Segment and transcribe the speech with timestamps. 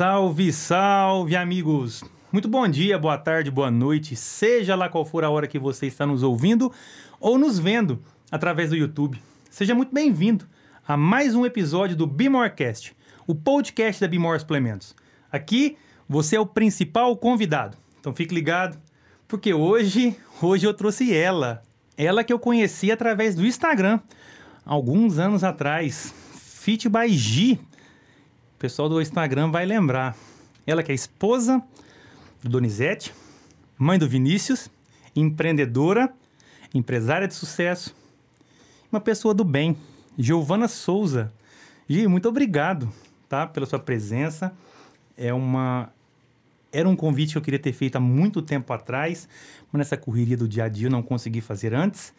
[0.00, 2.02] Salve, salve, amigos!
[2.32, 5.88] Muito bom dia, boa tarde, boa noite, seja lá qual for a hora que você
[5.88, 6.72] está nos ouvindo
[7.20, 9.20] ou nos vendo através do YouTube.
[9.50, 10.48] Seja muito bem-vindo
[10.88, 12.96] a mais um episódio do Bimorecast,
[13.26, 14.96] o podcast da Bimor Suplementos.
[15.30, 15.76] Aqui
[16.08, 18.80] você é o principal convidado, então fique ligado,
[19.28, 21.62] porque hoje, hoje eu trouxe ela,
[21.94, 24.00] ela que eu conheci através do Instagram,
[24.64, 27.58] alguns anos atrás, Fit by G.
[28.60, 30.14] Pessoal do Instagram vai lembrar.
[30.66, 31.62] Ela que é esposa
[32.42, 33.10] do Donizete,
[33.78, 34.68] mãe do Vinícius,
[35.16, 36.12] empreendedora,
[36.74, 37.96] empresária de sucesso,
[38.92, 39.78] uma pessoa do bem,
[40.18, 41.32] Giovana Souza.
[41.88, 42.92] Gi, muito obrigado,
[43.30, 44.52] tá, pela sua presença.
[45.16, 45.90] É uma
[46.70, 49.26] era um convite que eu queria ter feito há muito tempo atrás,
[49.72, 52.12] mas nessa correria do dia a dia eu não consegui fazer antes.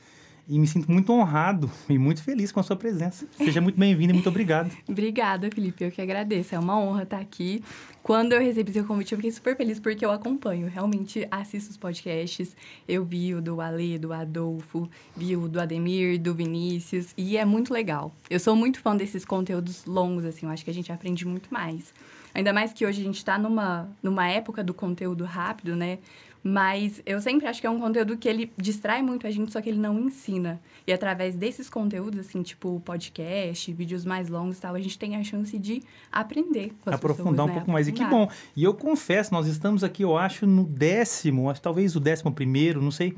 [0.47, 3.25] E me sinto muito honrado e muito feliz com a sua presença.
[3.37, 4.71] Seja muito bem-vindo e muito obrigado.
[4.87, 5.83] Obrigada, Felipe.
[5.83, 6.55] Eu que agradeço.
[6.55, 7.63] É uma honra estar aqui.
[8.03, 10.67] Quando eu recebi seu convite, eu fiquei super feliz porque eu acompanho.
[10.67, 12.55] Realmente assisto os podcasts.
[12.87, 17.13] Eu vi o do Ale, do Adolfo, vi o do Ademir, do Vinícius.
[17.15, 18.13] E é muito legal.
[18.29, 20.45] Eu sou muito fã desses conteúdos longos, assim.
[20.45, 21.93] Eu acho que a gente aprende muito mais.
[22.33, 25.99] Ainda mais que hoje a gente está numa, numa época do conteúdo rápido, né?
[26.43, 29.61] Mas eu sempre acho que é um conteúdo que ele distrai muito a gente, só
[29.61, 30.59] que ele não ensina.
[30.87, 35.15] E através desses conteúdos, assim, tipo podcast, vídeos mais longos e tal, a gente tem
[35.15, 37.53] a chance de aprender com as Aprofundar pessoas, um né?
[37.53, 37.87] pouco mais.
[37.87, 38.27] E que bom.
[38.55, 42.81] E eu confesso, nós estamos aqui, eu acho, no décimo, acho, talvez o décimo primeiro,
[42.81, 43.15] não sei,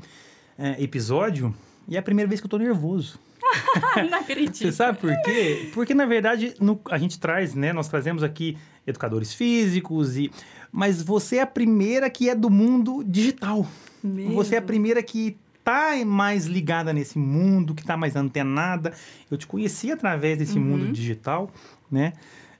[0.58, 1.54] é, episódio.
[1.88, 3.18] E é a primeira vez que eu tô nervoso.
[4.10, 4.56] não acredito.
[4.56, 5.70] Você sabe por quê?
[5.74, 7.72] Porque, na verdade, no- a gente traz, né?
[7.72, 10.30] Nós trazemos aqui educadores físicos e...
[10.70, 13.66] Mas você é a primeira que é do mundo digital.
[14.02, 14.34] Mesmo.
[14.34, 18.92] Você é a primeira que tá mais ligada nesse mundo, que tá mais antenada.
[19.30, 20.64] Eu te conheci através desse Uhum.
[20.64, 21.50] mundo digital,
[21.90, 22.12] né?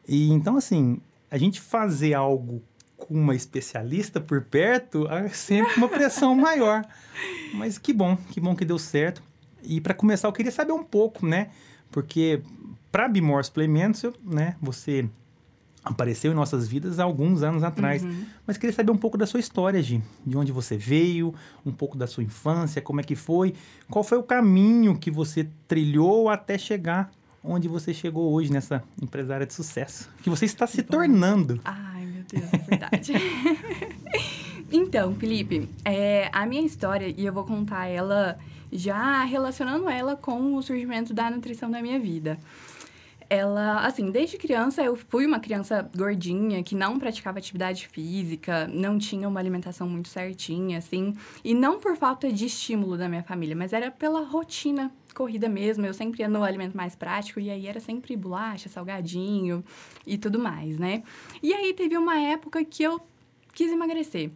[0.08, 0.98] E então, assim,
[1.30, 2.62] a gente fazer algo
[2.96, 6.86] com uma especialista por perto é sempre uma pressão maior.
[7.52, 9.22] Mas que bom, que bom que deu certo.
[9.64, 11.50] E para começar, eu queria saber um pouco, né?
[11.90, 12.42] Porque
[12.90, 15.08] para Bimor Suplementos, né, você
[15.84, 18.02] apareceu em nossas vidas há alguns anos atrás.
[18.02, 18.24] Uhum.
[18.46, 20.02] Mas queria saber um pouco da sua história, Gi.
[20.24, 23.54] De onde você veio, um pouco da sua infância, como é que foi,
[23.90, 27.10] qual foi o caminho que você trilhou até chegar
[27.44, 31.60] onde você chegou hoje nessa empresária de sucesso, que você está se tornando.
[31.64, 33.12] Ai, meu Deus, é verdade.
[34.72, 38.38] então, Felipe, é, a minha história, e eu vou contar ela
[38.74, 42.38] já relacionando ela com o surgimento da nutrição na minha vida.
[43.30, 48.98] Ela, assim, desde criança eu fui uma criança gordinha que não praticava atividade física, não
[48.98, 53.56] tinha uma alimentação muito certinha, assim, e não por falta de estímulo da minha família,
[53.56, 55.86] mas era pela rotina corrida mesmo.
[55.86, 59.64] Eu sempre ia no alimento mais prático e aí era sempre bolacha, salgadinho
[60.06, 61.02] e tudo mais, né?
[61.42, 63.00] E aí teve uma época que eu
[63.54, 64.30] quis emagrecer.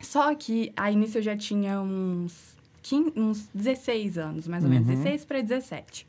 [0.00, 2.55] Só que aí nisso eu já tinha uns,
[2.88, 4.94] 15, uns 16 anos, mais ou menos, Uhum.
[4.94, 6.06] 16 para 17.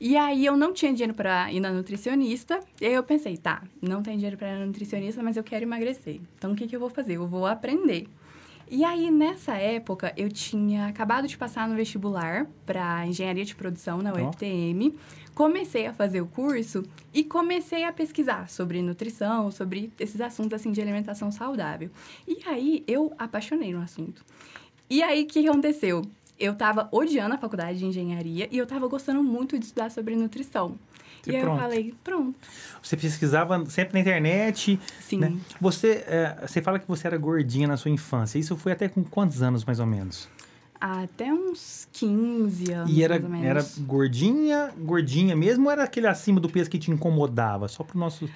[0.00, 2.58] E aí eu não tinha dinheiro para ir na nutricionista.
[2.80, 5.62] E aí eu pensei, tá, não tem dinheiro para ir na nutricionista, mas eu quero
[5.64, 6.20] emagrecer.
[6.38, 7.16] Então o que, que eu vou fazer?
[7.16, 8.06] Eu vou aprender.
[8.70, 13.98] E aí nessa época eu tinha acabado de passar no vestibular para engenharia de produção
[13.98, 14.12] na.
[14.14, 14.94] UFTM.
[15.34, 16.82] Comecei a fazer o curso
[17.14, 21.90] e comecei a pesquisar sobre nutrição, sobre esses assuntos assim de alimentação saudável.
[22.28, 24.24] E aí eu apaixonei no assunto.
[24.90, 26.02] E aí o que aconteceu?
[26.36, 30.16] Eu tava odiando a faculdade de engenharia e eu tava gostando muito de estudar sobre
[30.16, 30.76] nutrição.
[31.24, 31.56] E e aí pronto.
[31.56, 32.34] eu falei, pronto.
[32.82, 35.18] Você pesquisava sempre na internet, Sim.
[35.18, 35.36] né?
[35.60, 38.38] Você, é, você fala que você era gordinha na sua infância.
[38.38, 40.28] Isso foi até com quantos anos, mais ou menos?
[40.80, 43.46] Até uns 15 anos, e era, mais ou menos.
[43.46, 47.68] era gordinha, gordinha mesmo, ou era aquele acima do peso que te incomodava?
[47.68, 48.28] Só pro nosso...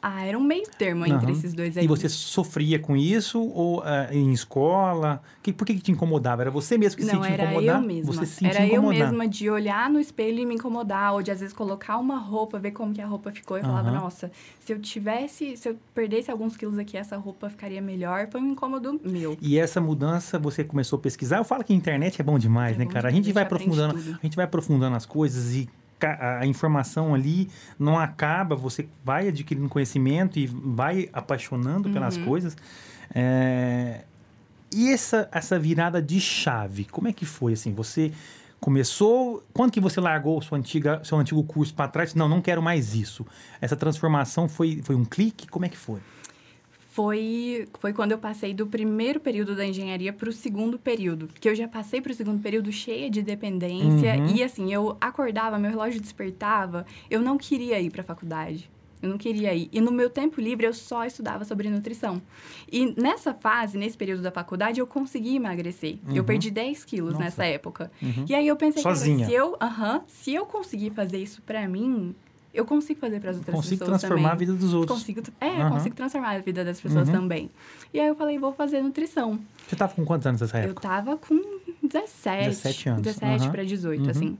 [0.00, 1.32] Ah, era um meio termo entre Aham.
[1.32, 1.84] esses dois aí.
[1.84, 5.20] E você sofria com isso ou ah, em escola?
[5.42, 6.42] Que, por que, que te incomodava?
[6.42, 8.12] Era você mesmo que se Não, sentia era eu mesma.
[8.12, 8.98] Você se era eu incomodar.
[9.10, 12.58] mesma de olhar no espelho e me incomodar, ou de às vezes colocar uma roupa,
[12.58, 13.56] ver como que a roupa ficou.
[13.56, 14.00] Eu falava, Aham.
[14.00, 14.30] nossa,
[14.60, 18.28] se eu tivesse, se eu perdesse alguns quilos aqui, essa roupa ficaria melhor.
[18.28, 19.36] Foi um incômodo meu.
[19.40, 21.38] E essa mudança você começou a pesquisar.
[21.38, 23.08] Eu falo que a internet é bom demais, É né, bom cara?
[23.08, 25.68] A demais, gente vai a gente aprende aprofundando, a gente vai aprofundando as coisas e
[26.06, 27.48] a informação ali
[27.78, 28.54] não acaba.
[28.56, 32.24] Você vai adquirindo conhecimento e vai apaixonando pelas Uhum.
[32.24, 32.56] coisas.
[33.14, 34.04] É,
[34.72, 37.72] E essa essa virada de chave, como é que foi assim?
[37.72, 38.12] Você
[38.60, 42.14] começou, quando que você largou sua antiga, seu antigo curso para trás?
[42.14, 43.24] Não, não quero mais isso.
[43.60, 45.46] Essa transformação foi foi um clique?
[45.48, 46.00] Como é que foi?
[46.98, 51.28] Foi, foi quando eu passei do primeiro período da engenharia para o segundo período.
[51.38, 54.16] Que eu já passei para o segundo período cheia de dependência.
[54.16, 54.34] Uhum.
[54.34, 58.68] E assim, eu acordava, meu relógio despertava, eu não queria ir para a faculdade.
[59.00, 59.68] Eu não queria ir.
[59.72, 62.20] E no meu tempo livre eu só estudava sobre nutrição.
[62.68, 65.98] E nessa fase, nesse período da faculdade, eu consegui emagrecer.
[66.04, 66.16] Uhum.
[66.16, 67.24] Eu perdi 10 quilos Nossa.
[67.26, 67.92] nessa época.
[68.02, 68.24] Uhum.
[68.28, 69.24] E aí eu pensei, Sozinha.
[69.24, 72.12] se eu, aham, se eu conseguir fazer isso pra mim,
[72.58, 74.32] eu consigo fazer para as outras Consigo pessoas transformar também.
[74.32, 74.98] a vida dos outros.
[74.98, 75.70] Consigo, é, Aham.
[75.70, 77.14] consigo transformar a vida das pessoas Uhum.
[77.14, 77.50] também.
[77.92, 79.38] E aí eu falei, vou fazer nutrição.
[79.66, 80.80] Você tava com quantos anos nessa Eu época?
[80.82, 81.34] tava com
[81.82, 82.48] 17.
[82.48, 83.02] 17 anos.
[83.02, 83.52] 17 Aham.
[83.52, 84.10] para 18, Uhum.
[84.10, 84.38] assim.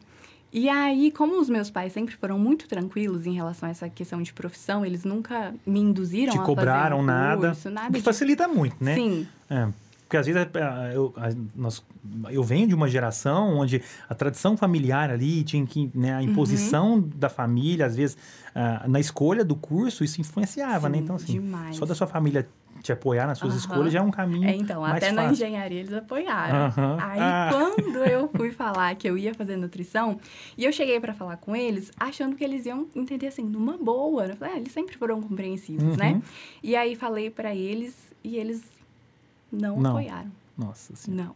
[0.50, 4.22] E aí, como os meus pais sempre foram muito tranquilos em relação a essa questão
[4.22, 7.46] de profissão, eles nunca me induziram Te a cobraram fazer um nada.
[7.48, 8.04] curso, nada O que de...
[8.04, 8.94] facilita muito, né?
[8.94, 9.68] Sim, É,
[10.08, 11.84] porque às vezes é, eu, a- nós-
[12.30, 16.94] eu venho de uma geração onde a tradição familiar ali tinha que, né, a imposição
[16.94, 17.10] Uhum.
[17.14, 18.16] da família, às vezes,
[18.54, 20.96] ah, na escolha do curso, isso influenciava, né?
[20.96, 21.76] Sim, Então, assim, demais.
[21.76, 22.48] só da sua família
[22.82, 23.58] te apoiar nas suas Aham.
[23.60, 25.34] escolhas já é um caminho É, então, mais até na fácil.
[25.34, 26.66] engenharia eles apoiaram.
[26.66, 26.96] Aham.
[27.00, 27.48] Aí, Ah.
[27.52, 30.18] quando eu fui falar que eu ia fazer nutrição,
[30.56, 34.26] e eu cheguei pra falar com eles, achando que eles iam entender assim, numa boa.
[34.26, 36.12] Eu falei, ah, eles sempre foram compreensivos, né?
[36.12, 36.22] Uhum.
[36.62, 37.94] E aí falei pra eles,
[38.24, 38.62] e eles
[39.50, 39.90] não, Não.
[39.90, 40.30] apoiaram.
[40.56, 41.10] Nossa assim.
[41.12, 41.34] Não.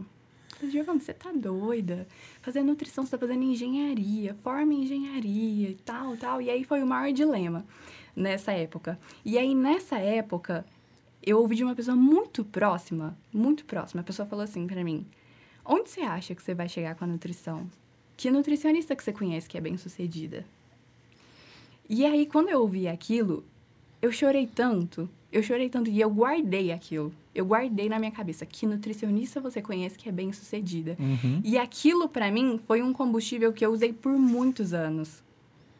[0.70, 2.06] Giovana, você tá doida?
[2.40, 6.40] Fazer nutrição, você tá fazendo engenharia, forma em engenharia e tal, tal.
[6.40, 7.64] E aí foi o maior dilema
[8.14, 8.98] nessa época.
[9.24, 10.64] E aí, nessa época,
[11.22, 14.02] eu ouvi de uma pessoa muito próxima, muito próxima.
[14.02, 15.04] A pessoa falou assim pra mim:
[15.64, 17.68] Onde você acha que você vai chegar com a nutrição?
[18.16, 20.44] Que nutricionista que você conhece que é bem sucedida?
[21.88, 23.44] E aí, quando eu ouvi aquilo,
[24.00, 27.12] eu chorei tanto, eu chorei tanto e eu guardei aquilo.
[27.34, 30.96] Eu guardei na minha cabeça que nutricionista você conhece que é bem sucedida.
[30.98, 31.40] Uhum.
[31.42, 35.22] E aquilo pra mim foi um combustível que eu usei por muitos anos.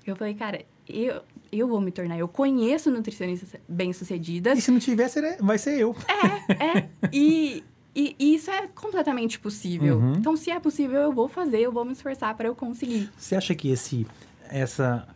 [0.06, 2.18] Eu falei, cara, eu, eu vou me tornar.
[2.18, 4.58] Eu conheço nutricionistas bem-sucedidas.
[4.58, 5.08] E se não tiver,
[5.40, 5.94] vai ser eu.
[6.48, 7.62] É, e,
[7.94, 9.98] e, e isso é completamente possível.
[9.98, 10.14] Uhum.
[10.14, 13.10] Então, se é possível, eu vou fazer, eu vou me esforçar para eu conseguir.
[13.16, 14.06] Você acha que esse,
[14.48, 15.06] essa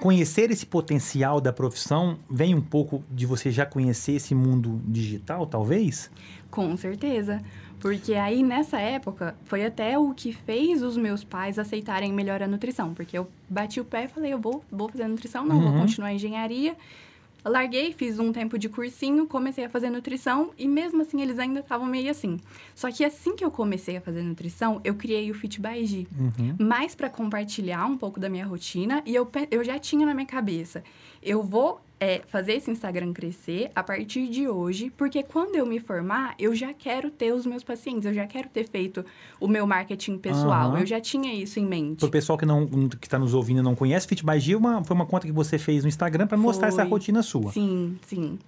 [0.00, 5.46] conhecer esse potencial da profissão vem um pouco de você já conhecer esse mundo digital,
[5.46, 6.10] talvez?
[6.50, 7.40] Com certeza.
[7.80, 12.48] Porque aí, nessa época, foi até o que fez os meus pais aceitarem melhor a
[12.48, 12.94] nutrição.
[12.94, 15.70] Porque eu bati o pé e falei, eu vou, vou fazer nutrição, não, Uhum.
[15.72, 16.76] vou continuar em engenharia.
[17.44, 21.60] Larguei, fiz um tempo de cursinho, comecei a fazer nutrição e mesmo assim eles ainda
[21.60, 22.38] estavam meio assim.
[22.74, 26.06] Só que assim que eu comecei a fazer nutrição, eu criei o Fit by G.
[26.18, 26.56] Uhum.
[26.58, 30.26] mais para compartilhar um pouco da minha rotina e eu, eu já tinha na minha
[30.26, 30.82] cabeça.
[31.22, 35.78] Eu vou é, fazer esse Instagram crescer a partir de hoje, porque quando eu me
[35.80, 39.04] formar, eu já quero ter os meus pacientes, eu já quero ter feito
[39.40, 40.70] o meu marketing pessoal.
[40.70, 40.80] Aham.
[40.80, 42.00] Eu já tinha isso em mente.
[42.00, 44.52] Para o pessoal que não que está nos ouvindo e não conhece, Fit by G
[44.52, 47.52] é uma- foi uma conta que você fez no Instagram para mostrar essa rotina sua.
[47.52, 48.38] Sim, sim.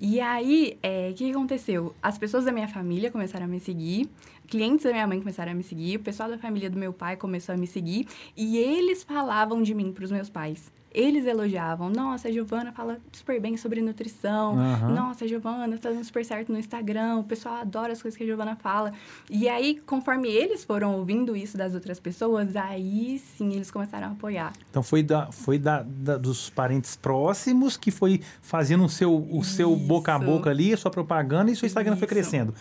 [0.00, 1.94] E aí, é, o que que aconteceu?
[2.02, 4.08] As pessoas da minha família começaram a me seguir,
[4.48, 7.16] clientes da minha mãe começaram a me seguir, o pessoal da família do meu pai
[7.16, 8.06] começou a me seguir,
[8.36, 10.72] e eles falavam de mim para os meus pais.
[10.96, 11.90] Eles elogiavam.
[11.90, 14.56] Nossa, a Giovana fala super bem sobre nutrição.
[14.56, 14.90] Aham.
[14.94, 17.16] Nossa, a Giovana tá dando super certo no Instagram.
[17.16, 18.92] O pessoal adora as coisas que a Giovana fala.
[19.28, 24.10] E aí, conforme eles foram ouvindo isso das outras pessoas, aí sim eles começaram a
[24.12, 24.52] apoiar.
[24.70, 29.42] Então foi, da, foi da, da- dos parentes próximos que foi fazendo o seu, o
[29.42, 30.24] seu boca a Isso.
[30.26, 32.14] boca ali, a sua propaganda e seu Instagram foi Isso.
[32.14, 32.54] crescendo.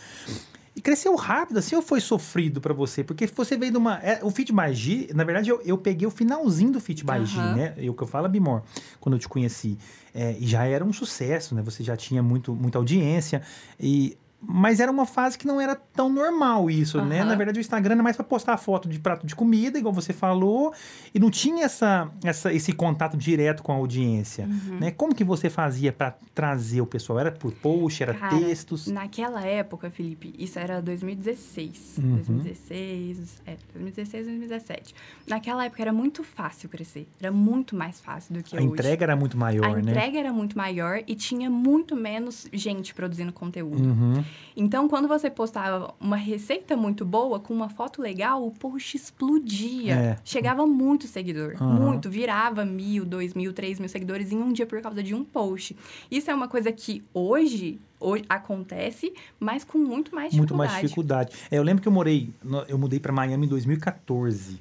[0.83, 3.05] Cresceu rápido, assim, ou foi sofrido para você?
[3.05, 3.99] Porque você veio de uma.
[3.99, 7.25] é, o Fit by G, na verdade, eu, eu peguei o finalzinho do Fit by
[7.25, 7.55] G, Aham.
[7.55, 7.73] né?
[7.77, 8.63] Eu que eu falo, Bimor,
[8.99, 9.77] quando eu te conheci.
[10.13, 11.61] É, e já era um sucesso, né?
[11.61, 13.41] Você já tinha muito, muita audiência.
[13.79, 17.19] E, mas era uma fase que não era tão normal isso, né?
[17.21, 17.29] Aham.
[17.29, 20.11] Na verdade, o Instagram era mais para postar foto de prato de comida, igual você
[20.11, 20.73] falou,
[21.13, 24.45] e não tinha essa, essa, esse contato direto com a audiência.
[24.45, 24.79] Uhum.
[24.79, 24.91] Né?
[24.91, 27.19] Como que você fazia para trazer o pessoal?
[27.19, 28.87] Era por post, era Cara, textos?
[28.87, 31.95] Naquela época, Felipe, isso era 2016.
[31.97, 32.15] Uhum.
[32.15, 34.95] 2016, é, 2016, 2017.
[35.27, 37.07] Naquela época era muito fácil crescer.
[37.21, 38.67] Era muito mais fácil do que A hoje.
[38.67, 39.91] entrega era muito maior, A né?
[39.91, 43.83] entrega era muito maior e tinha muito menos gente produzindo conteúdo.
[43.83, 44.23] Uhum.
[44.55, 49.93] Então, quando você postava uma receita muito boa, com uma foto legal, o post explodia.
[49.95, 50.17] É.
[50.23, 51.55] Chegava muito seguidor.
[51.59, 51.73] Aham.
[51.79, 52.09] Muito.
[52.09, 55.75] Virava mil, dois mil, três mil seguidores em um dia por causa de um post.
[56.11, 60.71] Isso é uma coisa que hoje, hoje acontece, mas com muito mais Muito dificuldade.
[60.71, 61.31] mais dificuldade.
[61.49, 62.29] É, eu lembro que eu morei,
[62.67, 64.59] eu mudei para Miami em 2014.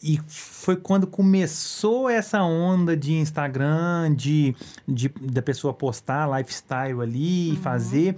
[0.00, 4.54] E foi quando começou essa onda de Instagram, de,
[4.86, 7.56] de da pessoa postar lifestyle ali, Uhum.
[7.56, 8.16] fazer.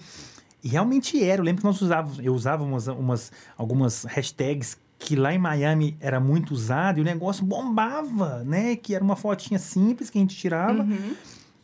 [0.62, 1.40] E realmente era.
[1.40, 5.96] Eu lembro que nós usávamos, eu usava umas, umas, algumas hashtags que lá em Miami
[5.98, 8.76] era muito usado e o negócio bombava, né?
[8.76, 10.82] Que era uma fotinha simples que a gente tirava.
[10.82, 11.16] Uhum.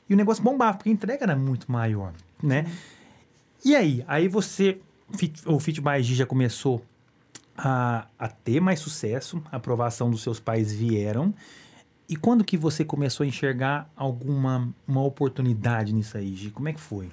[0.08, 2.12] E o negócio bombava, porque a entrega era muito maior,
[2.42, 2.66] né?
[3.64, 4.04] E aí?
[4.08, 4.78] Aí você,
[5.44, 6.82] o Fit by G já começou
[7.56, 11.34] a, a ter mais sucesso, a aprovação dos seus pais vieram.
[12.08, 16.50] E quando que você começou a enxergar alguma uma oportunidade nisso aí, Gi?
[16.50, 17.10] Como é que foi?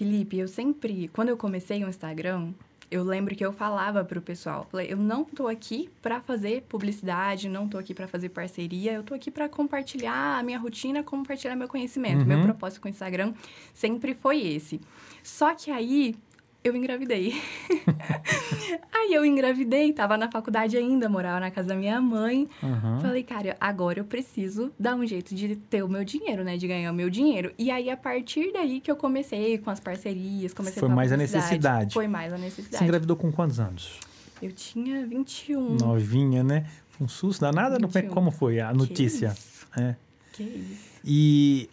[0.00, 2.54] Felipe, eu sempre, quando eu comecei o Instagram,
[2.90, 7.50] eu lembro que eu falava pro pessoal, falei, eu não tô aqui para fazer publicidade,
[7.50, 11.54] não tô aqui para fazer parceria, eu tô aqui para compartilhar a minha rotina, compartilhar
[11.54, 12.20] meu conhecimento.
[12.20, 12.24] Uhum.
[12.24, 13.34] Meu propósito com o Instagram
[13.74, 14.80] sempre foi esse.
[15.22, 16.16] Só que aí
[16.62, 17.34] eu engravidei.
[18.92, 22.48] Aí eu engravidei, tava na faculdade ainda, morava na casa da minha mãe.
[22.62, 23.00] Uhum.
[23.00, 26.56] Falei, cara, agora eu preciso dar um jeito de ter o meu dinheiro, né?
[26.56, 27.52] De ganhar o meu dinheiro.
[27.58, 30.96] E aí, a partir daí que eu comecei com as parcerias, comecei Foi com a
[30.96, 31.94] mais a necessidade.
[31.94, 32.84] Foi mais a Você necessidade.
[32.84, 33.98] engravidou com quantos anos?
[34.42, 35.76] Eu tinha 21.
[35.76, 36.66] Novinha, né?
[37.00, 37.44] Um susto
[37.90, 38.14] foi- 21.
[38.14, 39.30] Como foi a notícia?
[39.30, 39.66] Que isso?
[39.78, 39.96] É.
[40.32, 40.90] Que isso.
[41.04, 41.70] E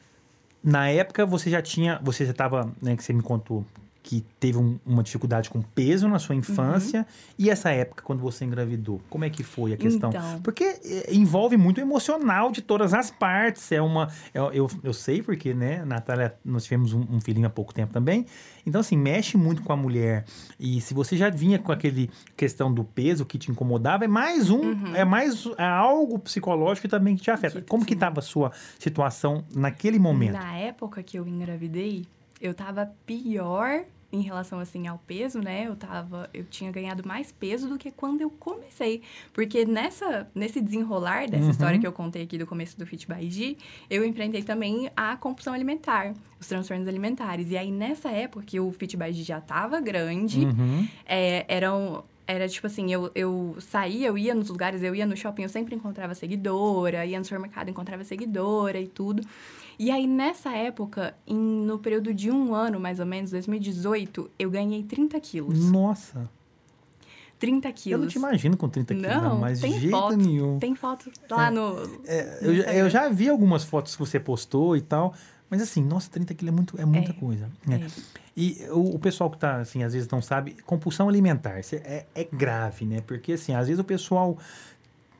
[0.63, 3.65] na época você já tinha, você já estava, né, que você me contou
[4.09, 7.05] que teve um- uma dificuldade com peso na sua infância
[7.37, 10.09] e essa época quando você engravidou, como é que foi a questão?
[10.09, 10.39] Então.
[10.41, 13.69] Porque é, envolve muito emocional de todas as partes.
[13.69, 17.49] É uma, é- eu, eu sei porque, né, Natália, nós tivemos um, um filhinho há
[17.49, 18.25] pouco tempo também.
[18.65, 20.23] Então assim mexe muito com a mulher
[20.57, 24.49] e se você já vinha com aquele questão do peso que te incomodava, é mais
[24.49, 27.61] um, é mais é algo psicológico também que te afeta.
[27.67, 30.31] Como que estava a sua situação naquele momento?
[30.33, 32.05] Na época que eu engravidei,
[32.39, 33.83] eu tava pior
[34.17, 35.65] em relação assim ao peso, né?
[35.67, 39.01] Eu tava, eu tinha ganhado mais peso do que quando eu comecei,
[39.33, 41.51] porque nessa nesse desenrolar dessa Uhum.
[41.51, 43.57] história que eu contei aqui do começo do Fit by G,
[43.89, 47.51] eu enfrentei também a compulsão alimentar, os transtornos alimentares.
[47.51, 50.87] E aí nessa época que o Fit by G já tava grande, Uhum.
[51.05, 52.03] é, eram.
[52.29, 55.47] Era tipo assim, eu, eu saía, eu ia nos lugares, eu ia no shopping, eu
[55.49, 59.23] sempre encontrava seguidora, ia no supermercado, encontrava seguidora e tudo.
[59.79, 64.49] E aí, nessa época, em- no período de um ano, mais ou menos, 2018, eu
[64.49, 65.69] ganhei 30 quilos.
[65.71, 66.29] Nossa,
[67.39, 68.01] 30 eu quilos.
[68.01, 70.57] não te imagino com 30 quilos, Não, não, mas de tem jeito foto, nenhum.
[70.59, 71.77] Tem foto lá no.
[72.05, 72.73] É, no eu, já- Instagram.
[72.79, 75.13] eu já vi algumas fotos que você postou e tal,
[75.49, 77.47] mas assim, nossa, 30 quilos é, muito, é muita É, coisa.
[77.65, 77.85] né?
[77.85, 78.17] É.
[78.35, 82.23] E o, o pessoal que tá, assim, às vezes não sabe, compulsão alimentar é, é
[82.31, 83.01] grave, né?
[83.05, 84.37] Porque, assim, às vezes o pessoal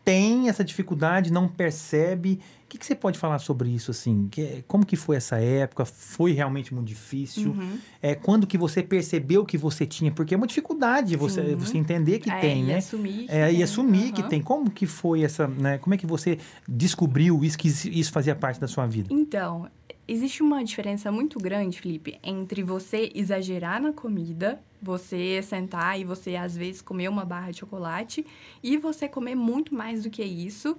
[0.08, 2.40] tem essa dificuldade, não percebe.
[2.64, 4.30] O que, que você pode falar sobre isso, assim?
[4.32, 5.84] Que- como que foi essa época?
[5.84, 7.52] Foi realmente muito difícil?
[7.52, 7.78] Uhum.
[8.02, 10.10] É, quando que você percebeu que você tinha?
[10.10, 11.56] Porque é uma dificuldade você, Sim.
[11.56, 12.76] você entender que É, tem, e né?
[12.78, 14.30] assumir que É, e tem, assumir que aham.
[14.30, 14.42] tem.
[14.42, 15.78] Como que foi essa, né?
[15.78, 16.38] Como é que você
[16.68, 19.10] descobriu isso, que isso fazia parte da sua vida?
[19.12, 19.68] Então,
[20.08, 26.36] existe uma diferença muito grande, Felipe, entre você exagerar na comida, você sentar e você
[26.36, 28.26] às vezes comer uma barra de chocolate
[28.64, 30.78] e você comer muito mais do que isso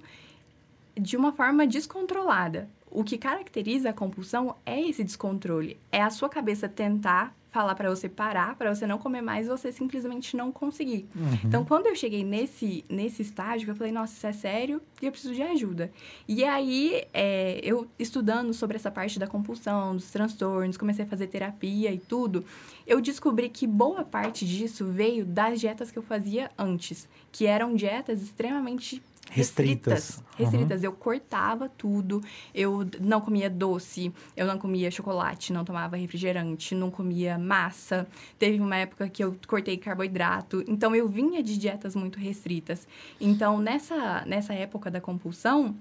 [0.99, 2.69] de uma forma descontrolada.
[2.91, 5.77] O que caracteriza a compulsão é esse descontrole.
[5.91, 9.71] É a sua cabeça tentar falar para você parar, para você não comer mais, você
[9.71, 11.07] simplesmente não conseguir.
[11.15, 11.39] Uhum.
[11.43, 15.11] Então, quando eu cheguei nesse, nesse estágio, eu falei, nossa, isso é sério e eu
[15.11, 15.91] preciso de ajuda.
[16.27, 21.27] E aí, é, eu estudando sobre essa parte da compulsão, dos transtornos, comecei a fazer
[21.27, 22.45] terapia e tudo,
[22.85, 27.75] eu descobri que boa parte disso veio das dietas que eu fazia antes, que eram
[27.75, 29.93] dietas extremamente Restritas.
[29.93, 30.23] restritas.
[30.37, 30.83] Restritas.
[30.83, 32.21] Eu cortava tudo.
[32.53, 38.07] Eu não comia doce, eu não comia chocolate, não tomava refrigerante, não comia massa.
[38.37, 40.63] Teve uma época que eu cortei carboidrato.
[40.67, 42.87] Então, eu vinha de dietas muito restritas.
[43.19, 45.75] Então, nessa, nessa época da compulsão,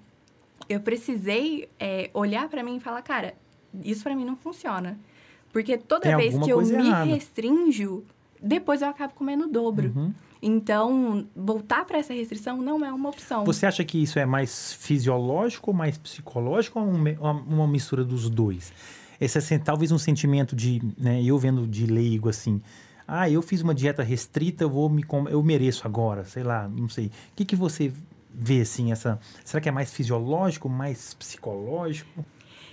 [0.68, 3.34] eu precisei é, olhar pra mim e falar, cara,
[3.84, 4.98] isso pra mim não funciona.
[5.52, 7.04] Porque toda Tem vez que eu me errada.
[7.04, 8.04] restringo,
[8.40, 9.92] depois eu acabo comendo o dobro.
[9.94, 10.14] Uhum.
[10.40, 13.44] Então, voltar pra essa restrição não é uma opção.
[13.44, 18.72] Você acha que isso é mais fisiológico mais psicológico ou uma, mistura dos dois?
[19.20, 22.60] Esse assim, talvez um sentimento de, né, eu vendo de leigo assim,
[23.06, 26.88] ah, eu fiz uma dieta restrita, eu vou me eu mereço agora, sei lá, não
[26.88, 27.06] sei.
[27.06, 27.92] O que que você
[28.32, 32.24] vê assim essa, será que é mais fisiológico, mais psicológico?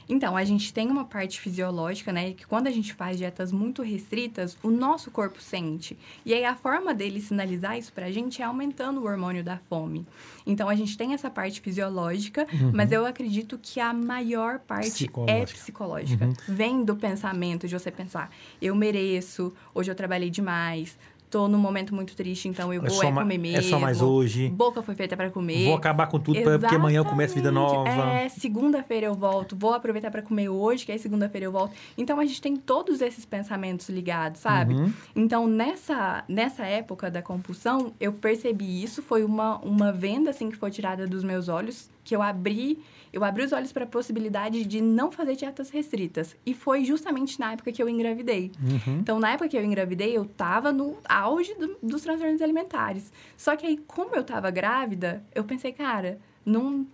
[0.08, 2.34] Então, a gente tem uma parte fisiológica, né?
[2.34, 5.98] Que quando a gente faz dietas muito restritas, o nosso corpo sente.
[6.26, 10.06] E aí, a forma dele sinalizar isso pra gente é aumentando o hormônio da fome.
[10.46, 14.92] Então, a gente tem essa parte fisiológica, mas eu acredito que a maior parte é
[14.92, 15.60] Psicológica.
[15.60, 16.30] psicológica.
[16.48, 18.30] Vem do pensamento, de você pensar,
[18.62, 20.98] eu mereço, hoje eu trabalhei demais,
[21.30, 23.70] tô num momento muito triste, então eu É vou é comer é mesmo.
[23.70, 24.50] só mais hoje.
[24.50, 25.66] Boca foi feita pra comer.
[25.66, 27.90] Vou acabar com tudo pra- porque amanhã eu começo vida nova.
[27.90, 31.74] É, segunda-feira eu volto, vou aproveitar para comer hoje, que aí segunda-feira eu volto.
[31.98, 34.74] Então a gente tem todos esses pensamentos ligados, sabe?
[34.76, 34.94] Uhum.
[35.16, 40.58] Então nessa nessa época da compulsão, eu percebi isso, foi uma uma venda assim que
[40.58, 42.80] foi tirada dos meus olhos, que eu abri
[43.16, 46.36] eu abri os olhos para a possibilidade de não fazer dietas restritas.
[46.46, 48.52] E foi justamente na época que eu engravidei.
[48.62, 48.98] Uhum.
[49.00, 53.12] Então, na época que eu engravidei, eu tava no auge do- dos transtornos alimentares.
[53.38, 56.86] Só que aí, como eu tava grávida, eu pensei, cara, não,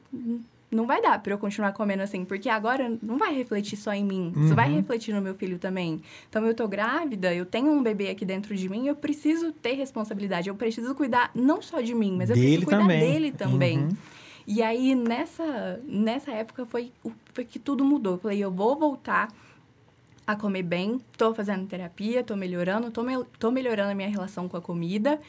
[0.69, 4.05] não vai dar para eu continuar comendo assim, porque agora não vai refletir só em
[4.05, 4.45] mim, uhum.
[4.45, 6.01] isso vai refletir no meu filho também.
[6.29, 9.73] Então eu tô grávida, eu tenho um bebê aqui dentro de mim, eu preciso ter
[9.73, 12.99] responsabilidade, eu preciso cuidar não só de mim, mas eu dele preciso cuidar também.
[12.99, 13.77] dele também.
[13.79, 13.89] Uhum.
[14.45, 16.91] E aí nessa nessa época foi,
[17.33, 18.13] foi que tudo mudou.
[18.13, 19.29] Eu falei, eu vou voltar
[20.25, 24.47] a comer bem, tô fazendo terapia, tô melhorando, tô, me, tô melhorando a minha relação
[24.47, 25.19] com a comida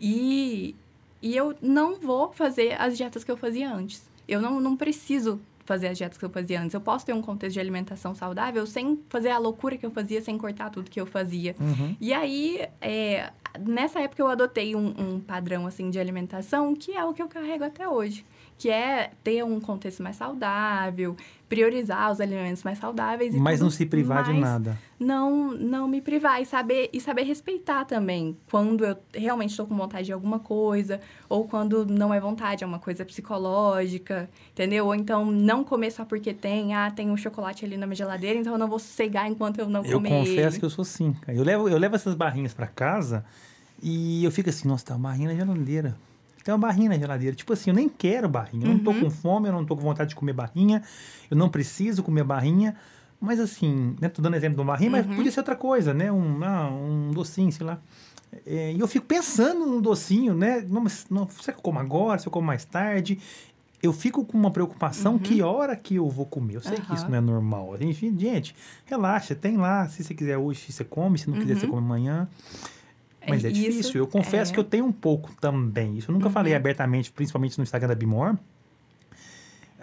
[0.00, 0.74] e,
[1.20, 4.02] e eu não vou fazer as dietas que eu fazia antes.
[4.28, 6.74] Eu não, não preciso fazer as dietas que eu fazia antes.
[6.74, 10.20] Eu posso ter um contexto de alimentação saudável sem fazer a loucura que eu fazia,
[10.20, 11.54] sem cortar tudo que eu fazia.
[11.58, 11.96] Uhum.
[12.00, 17.04] E aí, é, nessa época, eu adotei um, um, padrão, assim, de alimentação que é
[17.04, 18.24] o que eu carrego até hoje.
[18.62, 21.16] Que é ter um contexto mais saudável,
[21.48, 23.34] priorizar os alimentos mais saudáveis.
[23.34, 24.78] Mas tudo, não se privar de nada.
[25.00, 28.36] Não, não me privar e saber, e saber respeitar também.
[28.48, 32.66] Quando eu realmente estou com vontade de alguma coisa, ou quando não é vontade, é
[32.68, 34.86] uma coisa psicológica, entendeu?
[34.86, 38.38] Ou então não comer só porque tem, ah, tem um chocolate ali na minha geladeira,
[38.38, 40.12] então eu não vou sossegar enquanto eu não eu comer.
[40.12, 40.58] Eu confesso ele.
[40.60, 41.16] que eu sou assim.
[41.26, 43.24] Eu levo, eu levo essas barrinhas para casa
[43.82, 45.96] e eu fico assim, nossa, tá uma barrinha na geladeira.
[46.44, 47.34] Tem uma barrinha na geladeira.
[47.36, 48.64] Tipo assim, eu nem quero barrinha.
[48.66, 49.00] Eu não tô Uhum.
[49.00, 50.82] com fome, eu não tô com vontade de comer barrinha.
[51.30, 52.76] Eu não preciso comer barrinha.
[53.20, 54.08] Mas assim, né?
[54.08, 55.14] Tô dando exemplo de uma barrinha, mas Uhum.
[55.14, 56.10] podia ser outra coisa, né?
[56.10, 57.78] Um, ah, um docinho, sei lá.
[58.46, 60.64] É, e eu fico pensando no docinho, né?
[60.68, 62.18] Não, mas, não, será que eu como agora?
[62.18, 63.20] Se eu como mais tarde?
[63.82, 66.54] Eu fico com uma preocupação que hora que eu vou comer.
[66.56, 67.10] Eu sei que isso Uhum.
[67.10, 67.76] não é normal.
[67.78, 68.54] Gente, gente,
[68.86, 69.88] relaxa, tem lá.
[69.88, 71.18] Se você quiser hoje, você come.
[71.18, 71.72] Se não quiser, você Uhum.
[71.72, 72.28] come amanhã.
[73.28, 74.00] Mas é, Isso difícil.
[74.00, 75.96] Eu confesso é- que eu tenho um pouco também.
[75.98, 76.32] Isso eu nunca Uhum.
[76.32, 78.36] falei abertamente, principalmente no Instagram da Bimor.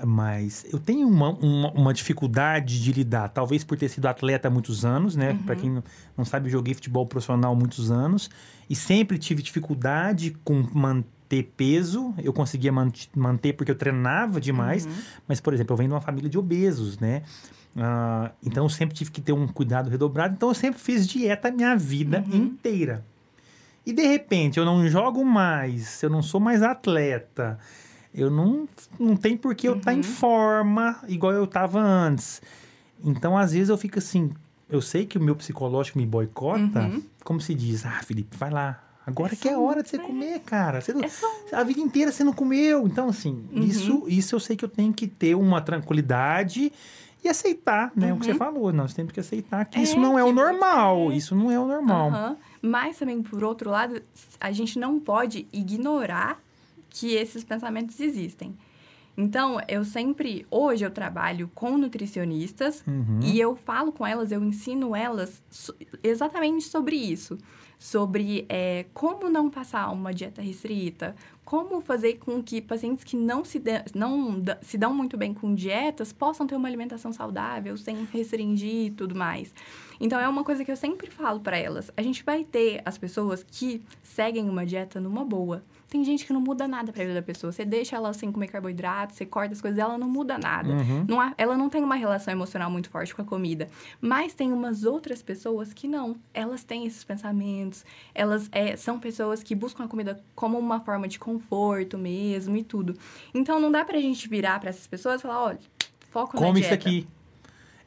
[0.05, 4.51] Mas eu tenho uma, uma, uma dificuldade de lidar, talvez por ter sido atleta há
[4.51, 5.31] muitos anos, né?
[5.31, 5.37] Uhum.
[5.43, 5.83] Para quem
[6.17, 8.29] não, sabe, eu joguei futebol profissional há muitos anos
[8.69, 12.13] e sempre tive dificuldade com manter peso.
[12.17, 14.91] Eu conseguia man manter porque eu treinava demais, Uhum.
[15.27, 17.23] mas, por exemplo, eu venho de uma família de obesos, né?
[17.75, 20.33] Ah, então eu sempre tive que ter um cuidado redobrado.
[20.33, 22.37] Então eu sempre fiz dieta a minha vida Uhum.
[22.37, 23.05] inteira.
[23.85, 27.57] E de repente eu não jogo mais, eu não sou mais atleta,
[28.13, 28.67] eu não,
[28.99, 30.03] não tem por que eu estar em Uhum.
[30.03, 32.41] forma igual eu estava antes.
[33.03, 34.31] Então às vezes eu fico assim,
[34.69, 37.03] eu sei que o meu psicológico me boicota, Uhum.
[37.23, 38.83] como se diz, ah, Felipe, vai lá.
[39.07, 40.81] Agora É que é só hora de você um- comer, cara.
[40.81, 42.85] Você não- É a vida inteira você não comeu.
[42.85, 43.63] Então, assim, Uhum.
[43.63, 46.71] isso, isso eu sei que eu tenho que ter uma tranquilidade
[47.23, 48.13] e aceitar, né?
[48.13, 48.37] O que você Uhum.
[48.37, 48.71] falou.
[48.71, 51.05] Nós temos que aceitar que É, isso não é o que normal.
[51.07, 52.37] você- Isso não é o normal.
[52.61, 54.01] Mas também, por outro lado,
[54.39, 56.41] a gente não pode ignorar
[56.89, 58.57] que esses pensamentos existem.
[59.17, 63.19] Então, eu sempre, hoje eu trabalho com nutricionistas Uhum.
[63.21, 65.41] e eu falo com elas, eu ensino elas
[66.01, 67.37] exatamente sobre isso.
[67.77, 71.15] Sobre é, como não passar uma dieta restrita,
[71.49, 75.55] como fazer com que pacientes que não se, dê- não se dão muito bem com
[75.55, 79.51] dietas possam ter uma alimentação saudável, sem restringir e tudo mais.
[79.99, 81.89] Então, é uma coisa que eu sempre falo para elas.
[81.97, 85.63] A gente vai ter as pessoas que seguem uma dieta numa boa.
[85.89, 87.51] Tem gente que não muda nada pra vida da pessoa.
[87.51, 90.69] Você deixa ela sem comer carboidrato, você corta as coisas, ela não muda nada.
[90.69, 91.03] Uhum.
[91.07, 93.67] Não há- ela não tem uma relação emocional muito forte com a comida.
[93.99, 96.15] Mas tem umas outras pessoas que não.
[96.31, 97.83] Elas têm esses pensamentos.
[98.13, 101.38] Elas é, são pessoas que buscam a comida como uma forma de conforto
[101.97, 102.95] mesmo e tudo.
[103.33, 105.59] Então não dá pra gente virar pra essas pessoas e falar, olha,
[106.09, 106.75] foco na Come dieta.
[106.75, 107.07] isso aqui.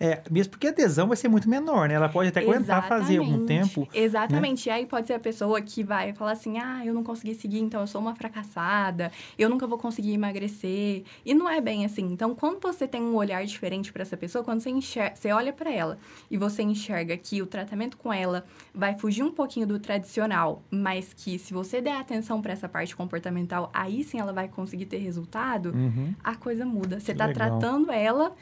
[0.04, 1.94] É, mesmo porque a adesão vai ser muito menor, né?
[1.94, 3.74] Ela pode até aguentar fazer algum Exatamente.
[3.74, 3.88] tempo.
[3.94, 4.66] Exatamente.
[4.68, 7.60] E aí pode ser a pessoa que vai falar assim: ah, eu não consegui seguir,
[7.60, 11.04] então eu sou uma fracassada, eu nunca vou conseguir emagrecer.
[11.24, 12.02] E não é bem assim.
[12.12, 15.52] Então, quando você tem um olhar diferente para essa pessoa, quando você, enxerga, você olha
[15.52, 19.78] para ela e você enxerga que o tratamento com ela vai fugir um pouquinho do
[19.78, 24.48] tradicional, mas que se você der atenção para essa parte comportamental, aí sim ela vai
[24.48, 26.12] conseguir ter resultado, Uhum.
[26.24, 26.98] a coisa muda.
[26.98, 27.48] Você tá legal.
[27.60, 28.34] tratando ela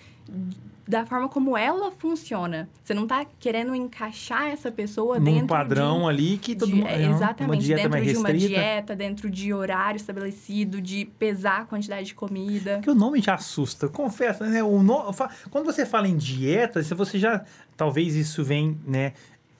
[0.87, 2.69] da forma como ela funciona.
[2.83, 6.75] Você não tá querendo encaixar essa pessoa Num dentro padrão de, ali que todo de-
[6.77, 6.89] mundo.
[6.89, 12.07] é, é, exatamente, dentro de uma dieta, dentro de horário estabelecido, de pesar a quantidade
[12.09, 12.75] de comida.
[12.77, 13.89] Porque o nome já assusta.
[13.89, 14.65] Confesso, né?
[14.65, 15.13] O no...
[15.51, 17.45] Quando você fala em dieta, se você já.
[17.77, 19.13] Talvez isso vem, né?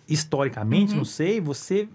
[0.09, 0.99] Historicamente, Uhum.
[0.99, 1.89] não sei, você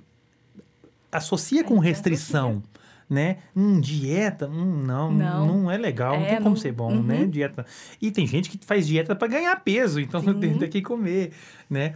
[1.12, 2.64] associa com gente restrição.
[3.08, 3.38] Né?
[3.56, 5.72] Hum, dieta, hum, não, não, Não.
[5.72, 7.04] é legal, não É, tem como não- ser bom, Uhum.
[7.04, 7.26] né?
[7.26, 7.64] Dieta.
[8.02, 10.40] E tem gente que faz dieta para ganhar peso, então Sim.
[10.40, 11.32] tem, tem que comer,
[11.70, 11.94] né?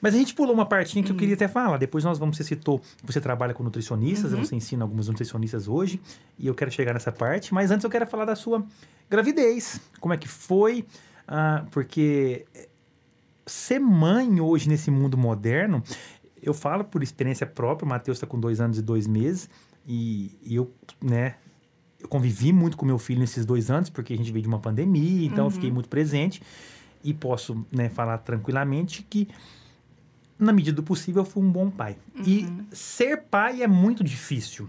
[0.00, 1.76] Mas a gente pulou uma partinha que eu queria até falar.
[1.76, 4.44] Depois nós vamos, você citou, você trabalha com nutricionistas, Uhum.
[4.44, 6.00] você ensina algumas nutricionistas hoje,
[6.38, 7.52] e eu quero chegar nessa parte.
[7.52, 8.64] Mas antes eu quero falar da sua
[9.10, 9.78] gravidez.
[10.00, 10.86] Como é que foi?
[11.28, 12.46] Ah, porque
[13.44, 15.82] ser mãe hoje nesse mundo moderno,
[16.42, 19.48] eu falo por experiência própria, o Matheus está com dois anos e dois meses,
[19.86, 20.72] e, e eu,
[21.02, 21.36] né,
[22.00, 24.58] eu convivi muito com meu filho nesses dois anos, porque a gente veio de uma
[24.58, 26.42] pandemia, então eu fiquei muito presente.
[27.04, 29.28] E posso né, falar tranquilamente que,
[30.38, 31.96] na medida do possível, eu fui um bom pai.
[32.26, 34.68] E ser pai é muito difícil.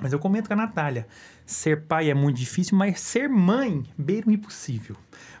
[0.00, 1.06] Mas eu comento com a Natália.
[1.44, 4.96] Ser pai é muito difícil, mas ser mãe, beira o impossível.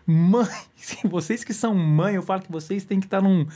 [0.06, 0.48] Mãe,
[1.04, 3.46] vocês que são mãe, eu falo que vocês têm que estar num,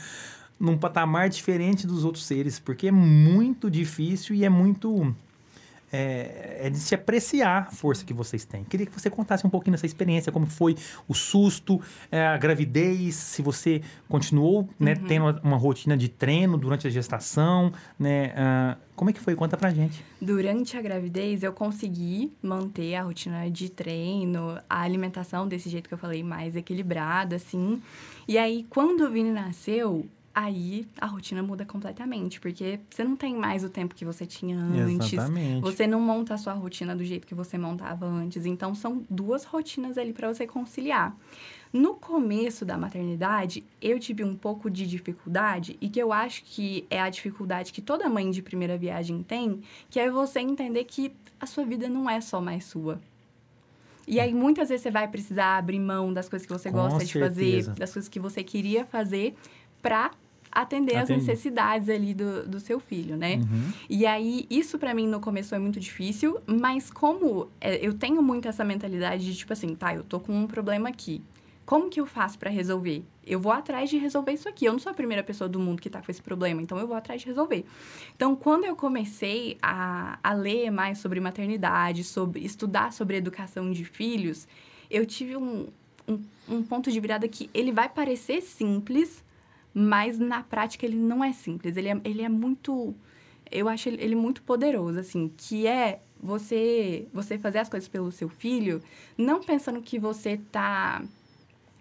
[0.59, 5.15] num patamar diferente dos outros seres, porque é muito difícil e é muito.
[5.91, 8.63] É, é de se apreciar a força que vocês têm.
[8.63, 10.75] Queria que você contasse um pouquinho dessa experiência, como foi
[11.07, 11.79] o susto,
[12.11, 16.89] é, a gravidez, se você continuou né, tendo uma, uma rotina de treino durante a
[16.89, 18.33] gestação, né?
[18.35, 19.35] ah, como é que foi?
[19.35, 20.03] Conta pra gente.
[20.21, 25.93] Durante a gravidez, eu consegui manter a rotina de treino, a alimentação desse jeito que
[25.93, 27.81] eu falei, mais equilibrada, assim.
[28.27, 33.33] E aí, quando o Vini nasceu, aí a rotina muda completamente, porque você não tem
[33.33, 35.13] mais o tempo que você tinha antes.
[35.13, 35.61] Exatamente.
[35.61, 38.45] Você não monta a sua rotina do jeito que você montava antes.
[38.45, 41.15] Então, são duas rotinas ali para você conciliar.
[41.71, 46.85] No começo da maternidade, eu tive um pouco de dificuldade, e que eu acho que
[46.89, 51.13] é a dificuldade que toda mãe de primeira viagem tem, que é você entender que
[51.39, 52.99] a sua vida não é só mais sua.
[54.07, 57.03] E aí, muitas vezes, você vai precisar abrir mão das coisas que você Com gosta
[57.03, 57.73] de fazer, certeza.
[57.73, 59.35] das coisas que você queria fazer,
[59.81, 60.11] para
[60.55, 61.27] atender as Atender.
[61.27, 63.35] necessidades ali do, do seu filho, né?
[63.35, 63.73] Uhum.
[63.89, 68.23] E aí, isso pra mim no começo foi muito difícil, mas como é, eu tenho
[68.23, 71.21] muito essa mentalidade de tipo assim, tá, eu tô com um problema aqui.
[71.65, 73.03] Como que eu faço pra resolver?
[73.25, 74.65] Eu vou atrás de resolver isso aqui.
[74.65, 76.87] Eu não sou a primeira pessoa do mundo que tá com esse problema, então eu
[76.87, 77.65] vou atrás de resolver.
[78.15, 83.83] Então, quando eu comecei a, a ler mais sobre maternidade, sobre estudar sobre educação de
[83.83, 84.47] filhos,
[84.91, 85.67] eu tive um,
[86.07, 89.24] um, um ponto de virada que ele vai parecer simples,
[89.77, 91.75] mas na prática ele não é simples.
[91.75, 92.95] Ele é, ele é muito.
[93.51, 98.11] Eu acho ele, ele muito poderoso, assim, que é você você fazer as coisas pelo
[98.11, 98.81] seu filho,
[99.17, 101.03] não pensando que você tá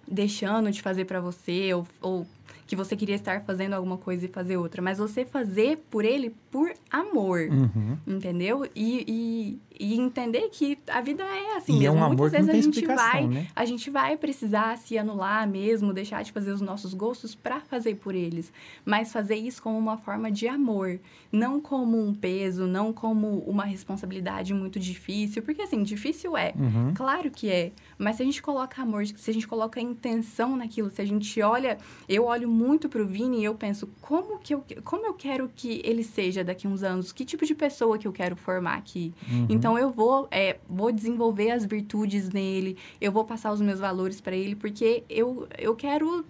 [0.06, 2.26] deixando de fazer pra você ou, ou
[2.66, 6.34] que você queria estar fazendo alguma coisa e fazer outra, mas você fazer por ele
[6.50, 7.96] por amor, Uhum.
[8.06, 8.66] entendeu?
[8.74, 11.96] E, e, entender que a vida é assim E é mesmo.
[11.96, 13.46] um amor Muitas vezes a gente vai né?
[13.54, 17.96] a gente vai precisar se anular mesmo, deixar de fazer os nossos gostos para fazer
[17.96, 18.52] por eles,
[18.84, 20.98] mas fazer isso como uma forma de amor,
[21.32, 26.92] não como um peso, não como uma responsabilidade muito difícil, porque assim, difícil é, Uhum.
[26.94, 30.90] claro que é, mas se a gente coloca amor, se a gente coloca intenção naquilo,
[30.90, 34.64] se a gente olha, eu olho muito pro Vini e eu penso, como que eu,
[34.84, 37.12] como eu quero que ele seja daqui uns anos?
[37.12, 39.12] Que tipo de pessoa que eu quero formar aqui?
[39.30, 39.46] Uhum.
[39.48, 44.20] Então eu vou, é, vou desenvolver as virtudes nele, eu vou passar os meus valores
[44.20, 46.24] para ele, porque eu, eu quero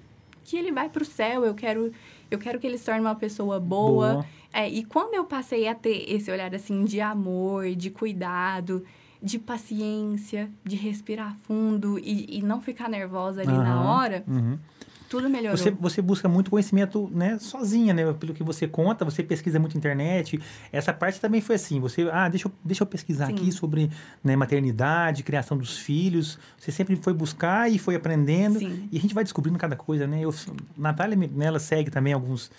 [0.44, 1.90] que ele vá pro céu, eu quero
[2.30, 4.14] eu quero que ele se torne uma pessoa boa.
[4.14, 4.26] Boa.
[4.52, 8.84] É, e quando eu passei a ter esse olhar assim de amor, de cuidado,
[9.22, 13.96] de paciência, de respirar fundo e, e não ficar nervosa ali na Aham.
[13.96, 14.58] hora, Uhum.
[15.14, 15.56] Tudo melhorou.
[15.56, 18.12] Você, você busca muito conhecimento, né, sozinha, né?
[18.12, 20.40] Pelo que você conta, você pesquisa muito na internet.
[20.72, 21.80] Essa parte também foi assim.
[21.80, 23.34] Você, ah, deixa eu, deixa eu pesquisar Sim.
[23.34, 23.90] aqui sobre
[24.22, 26.38] né, maternidade, criação dos filhos.
[26.58, 28.58] Você sempre foi buscar e foi aprendendo.
[28.58, 28.88] Sim.
[28.90, 30.20] E a gente vai descobrindo cada coisa, né?
[30.20, 30.34] Eu,
[30.76, 32.50] Natália, né, ela segue também alguns,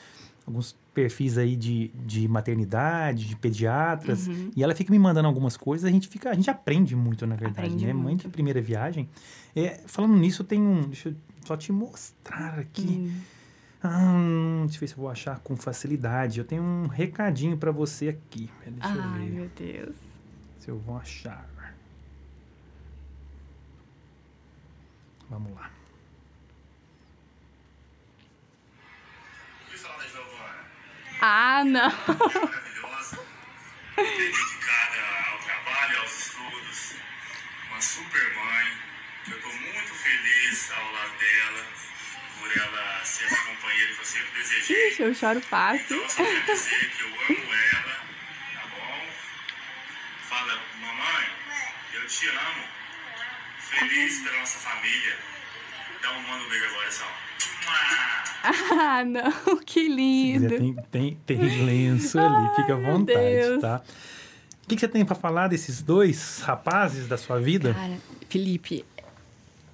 [0.48, 4.28] alguns perfis aí de, de maternidade, de pediatras.
[4.28, 4.52] Uhum.
[4.56, 5.86] E ela fica me mandando algumas coisas.
[5.86, 7.94] A gente fica, a gente aprende muito, na verdade, Aprende né?
[7.94, 8.22] Mãe muito.
[8.22, 9.10] de primeira viagem.
[9.56, 10.84] É, falando nisso, tem um.
[10.84, 12.82] Deixa eu só te mostrar aqui.
[12.82, 13.22] Hum.
[13.88, 16.40] Hum, deixa eu ver se eu vou achar com facilidade.
[16.40, 18.50] Eu tenho um recadinho pra você aqui.
[18.66, 19.96] Deixa Ai, eu ver meu Deus.
[20.60, 21.48] se eu vou achar.
[25.30, 25.72] Vamos lá.
[31.22, 31.90] Ah, não.
[45.06, 45.84] eu choro fácil.
[45.86, 47.96] Então, eu só quero dizer que eu amo ela,
[48.54, 49.08] tá bom?
[50.30, 51.26] Fala, mamãe,
[51.94, 52.64] eu te amo.
[53.60, 55.18] Feliz pela nossa família.
[56.02, 57.06] Dá um manda um beijo agora, só.
[58.44, 59.58] Ah, não.
[59.66, 60.48] Que lindo.
[60.48, 63.62] quiser, tem, tem, tem lenço ali, fica à Ai, vontade, Deus.
[63.62, 63.82] tá?
[64.64, 67.74] O que, que você tem pra falar desses dois rapazes da sua vida?
[67.74, 67.98] Cara,
[68.30, 68.86] Felipe,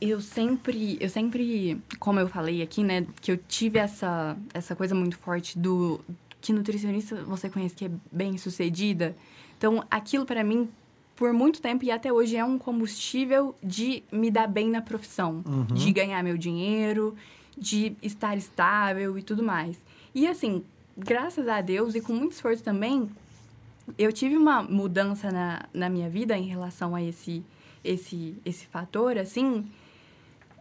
[0.02, 4.96] eu sempre, eu sempre, como eu falei aqui, né, que eu tive essa, essa coisa
[4.96, 6.02] muito forte do
[6.42, 9.16] que nutricionista você conhece que é bem sucedida.
[9.58, 10.68] Então, aquilo para mim,
[11.16, 15.44] por muito tempo e até hoje é um combustível de me dar bem na profissão,
[15.46, 15.66] Uhum.
[15.66, 17.16] de ganhar meu dinheiro,
[17.56, 19.78] de estar estável e tudo mais.
[20.16, 20.64] E assim,
[20.98, 23.08] graças a Deus e com muito esforço também,
[24.00, 27.44] eu tive uma mudança na, na minha vida em relação a esse,
[27.84, 29.64] esse, esse fator, assim,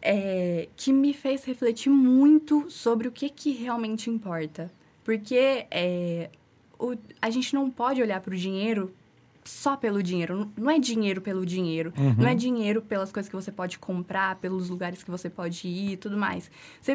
[0.02, 4.70] é, que me fez refletir muito sobre o que, que realmente importa.
[5.04, 6.30] Porque é,
[6.78, 8.94] o, a gente não pode olhar para o dinheiro
[9.44, 10.50] só pelo dinheiro.
[10.56, 11.92] Não é dinheiro pelo dinheiro.
[11.96, 12.14] Uhum.
[12.18, 15.92] Não é dinheiro pelas coisas que você pode comprar, pelos lugares que você pode ir
[15.92, 16.50] e tudo mais.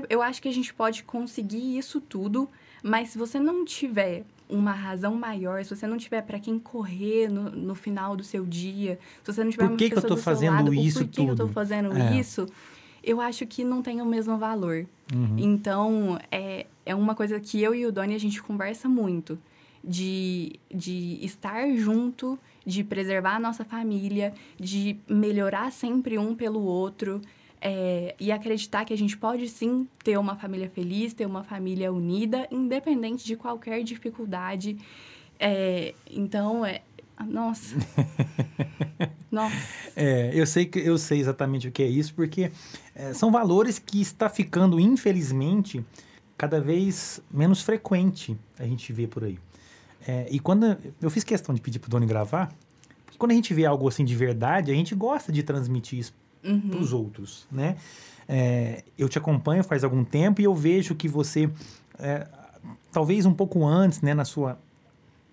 [0.09, 2.49] Eu acho que a gente pode conseguir isso tudo,
[2.83, 7.27] mas se você não tiver uma razão maior, se você não tiver para quem correr
[7.29, 9.95] no, no final do seu dia, se você não tiver Por uma que que eu
[9.95, 11.53] pessoa tô do seu fazendo lado, isso porquê que eu tô tudo?
[11.53, 12.15] fazendo É.
[12.15, 12.45] isso,
[13.05, 14.87] eu acho que não tem o mesmo valor.
[15.13, 15.35] Uhum.
[15.37, 19.37] Então, é, é uma coisa que eu e o Doni, a gente conversa muito.
[19.87, 27.21] De, de estar junto, de preservar a nossa família, de melhorar sempre um pelo outro.
[27.61, 31.91] é, e acreditar que a gente pode sim ter uma família feliz, ter uma família
[31.91, 34.77] unida, independente de qualquer dificuldade.
[35.39, 36.81] É, então, é.
[37.27, 37.75] Nossa.
[39.35, 39.55] nossa.
[39.95, 42.51] É, eu sei que eu sei exatamente o que é isso, porque
[42.95, 45.85] é, são valores que está ficando, infelizmente,
[46.37, 49.37] cada vez menos frequente a gente vê por aí.
[50.07, 52.51] É, e quando eu fiz questão de pedir pro Doni gravar,
[53.05, 56.13] porque quando a gente vê algo assim de verdade, a gente gosta de transmitir isso
[56.43, 56.69] Uhum.
[56.69, 57.75] para os outros, né?
[58.27, 61.49] É, eu te acompanho faz algum tempo e eu vejo que você,
[61.97, 62.27] é,
[62.91, 64.59] talvez um pouco antes, né, na sua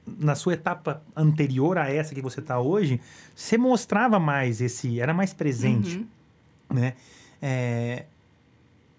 [0.07, 3.01] na sua etapa anterior a essa que você está hoje,
[3.35, 6.07] você mostrava mais esse, era mais presente, Uhum.
[6.77, 6.95] né?
[7.41, 8.05] É,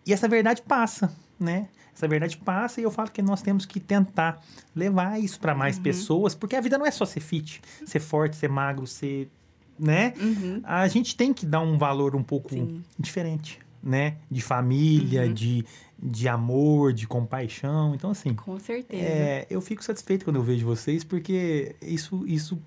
[0.06, 1.68] e essa verdade passa, né?
[1.96, 4.42] Essa verdade passa e eu falo que nós temos que tentar
[4.76, 5.84] levar isso para mais Uhum.
[5.84, 9.30] pessoas, porque a vida não é só ser fit, ser forte, ser magro, ser,
[9.78, 10.14] né?
[10.20, 10.62] Uhum.
[10.64, 12.82] a gente tem que dar um valor um pouco Sim.
[12.98, 14.16] diferente, né?
[14.32, 15.34] De família, Uhum.
[15.34, 15.66] de,
[16.06, 17.96] de amor, de compaixão.
[17.96, 19.02] Então, assim, Com certeza.
[19.04, 22.60] é, eu fico satisfeito quando eu vejo vocês, porque isso, isso,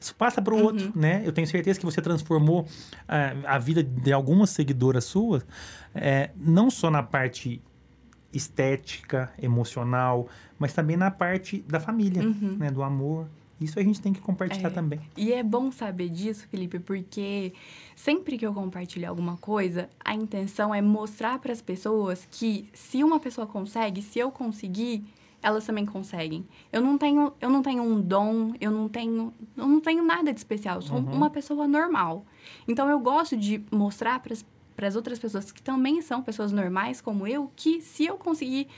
[0.00, 0.64] isso passa para o Uhum.
[0.64, 1.22] outro, né?
[1.24, 2.66] Eu tenho certeza que você transformou
[3.06, 5.46] ah, a vida de algumas seguidoras suas,
[5.94, 7.62] é, não só na parte
[8.32, 12.56] estética, emocional, mas também na parte da família, Uhum.
[12.58, 12.70] né?
[12.70, 13.26] Do amor.
[13.60, 14.70] Isso a gente tem que compartilhar É.
[14.70, 15.00] também.
[15.16, 17.52] E é bom saber disso, Felipe, porque
[17.94, 23.02] sempre que eu compartilho alguma coisa, a intenção é mostrar para as pessoas que se
[23.02, 25.04] uma pessoa consegue, se eu conseguir,
[25.42, 26.44] elas também conseguem.
[26.72, 30.32] Eu não tenho, eu não tenho um dom, eu não tenho, eu não tenho nada
[30.32, 31.12] de especial, eu sou Uhum.
[31.12, 32.26] uma pessoa normal.
[32.68, 37.26] Então eu gosto de mostrar para as outras pessoas que também são pessoas normais como
[37.26, 38.68] eu, que se eu conseguir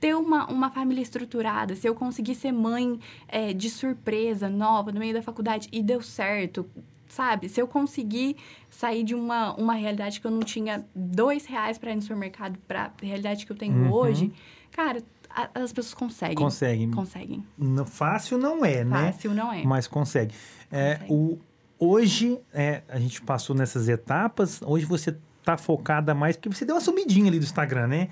[0.00, 5.00] ter uma, uma família estruturada, se eu conseguir ser mãe é, de surpresa, nova, no
[5.00, 6.64] meio da faculdade, e deu certo,
[7.08, 7.48] sabe?
[7.48, 8.36] Se eu conseguir
[8.70, 12.58] sair de uma, uma realidade que eu não tinha dois reais para ir no supermercado
[12.68, 13.92] para a realidade que eu tenho Uhum.
[13.92, 14.32] hoje,
[14.70, 16.36] cara, a- as pessoas conseguem.
[16.36, 16.90] Conseguem.
[16.90, 17.44] Conseguem.
[17.56, 19.12] Não- Fácil não é, né?
[19.12, 19.64] Fácil não é.
[19.64, 20.34] Mas consegue.
[20.70, 21.12] É, Consegue.
[21.12, 21.38] o,
[21.78, 25.16] hoje, é, a gente passou nessas etapas, hoje você
[25.48, 28.08] tá focada mais, porque você deu uma sumidinha ali do Instagram, né?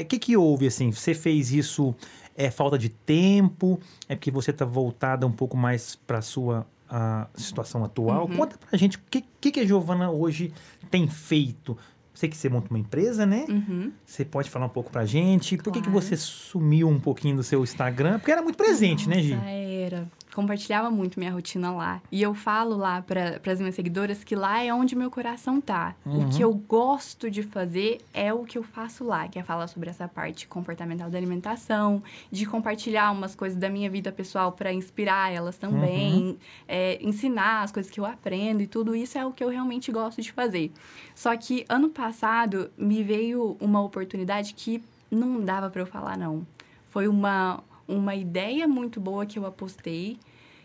[0.00, 0.90] O que que houve, assim?
[0.90, 1.94] Você fez isso,
[2.34, 3.78] é falta de tempo?
[4.08, 8.26] É porque você tá voltada um pouco mais para sua a situação atual?
[8.26, 8.36] Uhum.
[8.38, 10.52] Conta pra gente, o que, que, que a Giovana hoje
[10.90, 11.76] tem feito?
[12.14, 13.44] Sei que você monta uma empresa, né?
[13.48, 13.92] Uhum.
[14.04, 15.56] Você pode falar um pouco pra gente?
[15.58, 16.00] Por que, que Claro.
[16.00, 18.18] você sumiu um pouquinho do seu Instagram?
[18.18, 19.34] Porque era muito presente, né, Gi?
[19.34, 20.08] Nossa, era.
[20.40, 22.00] Compartilhava muito minha rotina lá.
[22.10, 25.94] E eu falo lá para as minhas seguidoras que lá é onde meu coração tá.
[26.06, 26.26] Uhum.
[26.26, 29.66] O que eu gosto de fazer é o que eu faço lá, que é falar
[29.66, 34.72] sobre essa parte comportamental da alimentação, de compartilhar umas coisas da minha vida pessoal para
[34.72, 36.36] inspirar elas também, Uhum.
[36.66, 39.92] é, ensinar as coisas que eu aprendo e tudo isso é o que eu realmente
[39.92, 40.72] gosto de fazer.
[41.14, 46.46] Só que ano passado me veio uma oportunidade que não dava para eu falar não.
[46.88, 50.18] Foi uma, uma ideia muito boa que eu apostei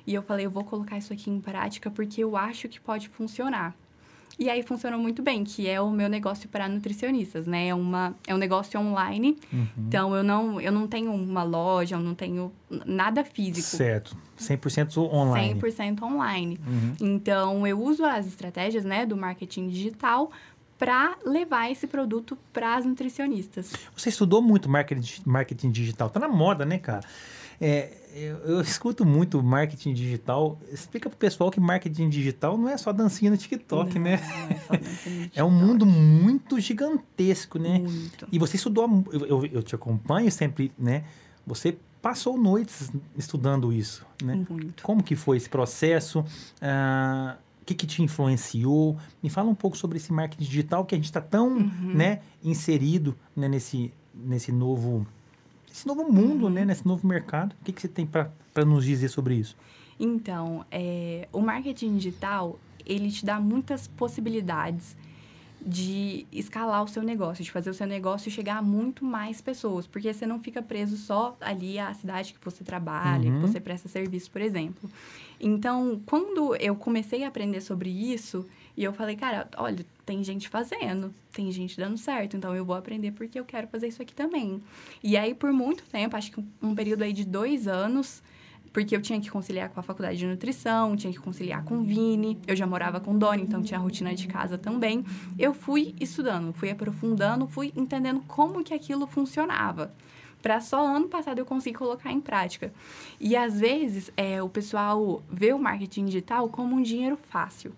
[0.05, 3.09] e eu falei, eu vou colocar isso aqui em prática porque eu acho que pode
[3.09, 3.75] funcionar.
[4.37, 7.69] E aí funcionou muito bem, que é o meu negócio para nutricionistas, né?
[7.69, 9.67] É, uma, é um negócio online, Uhum.
[9.77, 12.51] então eu não, eu não tenho uma loja, eu não tenho
[12.85, 13.77] nada físico.
[13.77, 14.17] Certo.
[14.37, 15.61] 100% online.
[15.61, 16.59] 100% online.
[16.67, 16.93] Uhum.
[16.99, 20.29] Então, eu uso as estratégias né, do marketing digital
[20.77, 23.71] para levar esse produto para as nutricionistas.
[23.95, 26.09] Você estudou muito marketing, marketing digital.
[26.09, 27.05] Tá na moda, né, cara?
[27.61, 30.57] É, eu, eu escuto muito marketing digital.
[30.71, 34.19] Explica pro pessoal que marketing digital não é só dancinha no TikTok, Não, né?
[34.69, 37.79] não é no É um mundo muito gigantesco, né?
[37.79, 38.27] Muito.
[38.31, 41.03] E você estudou, eu, eu, eu te acompanho sempre, né?
[41.45, 44.45] Você passou noites estudando isso, né?
[44.49, 44.83] Muito.
[44.83, 46.23] Como que foi esse processo?
[46.61, 48.95] Ah, o que, que te influenciou?
[49.23, 51.93] Me fala um pouco sobre esse marketing digital que a gente está tão Uhum.
[51.95, 55.05] né, inserido né, nesse, nesse novo
[55.75, 56.49] esse novo mundo, Uhum.
[56.51, 57.53] né, nesse novo mercado.
[57.61, 58.29] O que, que você tem para
[58.65, 59.55] nos dizer sobre isso?
[59.99, 64.95] Então, é, o marketing digital, ele te dá muitas possibilidades
[65.67, 69.87] de escalar o seu negócio, de fazer o seu negócio chegar a muito mais pessoas,
[69.87, 73.41] porque você não fica preso só ali à cidade que você trabalha, Uhum.
[73.41, 74.89] que você presta serviço, por exemplo.
[75.39, 78.45] Então, quando eu comecei a aprender sobre isso,
[78.77, 82.75] e eu falei, cara, olha, tem gente fazendo, tem gente dando certo, então eu vou
[82.75, 84.61] aprender porque eu quero fazer isso aqui também.
[85.03, 88.21] E aí, por muito tempo, acho que um, período aí de dois anos,
[88.71, 91.83] porque eu tinha que conciliar com a faculdade de nutrição, tinha que conciliar com o
[91.83, 95.03] Vini, eu já morava com Doni, então tinha rotina de casa também.
[95.39, 99.91] Eu fui estudando, fui aprofundando, fui entendendo como que aquilo funcionava.
[100.41, 102.71] Para só ano passado eu conseguir colocar em prática.
[103.19, 107.73] E às vezes é, o pessoal vê o marketing digital como um dinheiro fácil.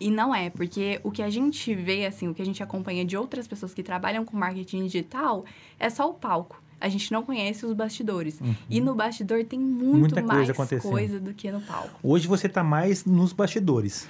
[0.00, 3.04] E não é, porque o que a gente vê, assim, o que a gente acompanha
[3.04, 5.44] de outras pessoas que trabalham com marketing digital
[5.78, 6.62] é só o palco.
[6.80, 8.38] A gente não conhece os bastidores.
[8.70, 9.98] E no bastidor tem muito Uhum.
[10.00, 10.90] Muita coisa mais acontecendo.
[10.92, 11.90] coisa do que no palco.
[12.02, 14.08] Hoje você tá mais nos bastidores.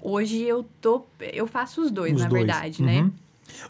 [0.00, 1.04] Hoje eu tô.
[1.20, 2.44] Eu faço os dois, Os na dois.
[2.44, 2.86] verdade, Uhum.
[2.86, 3.10] né?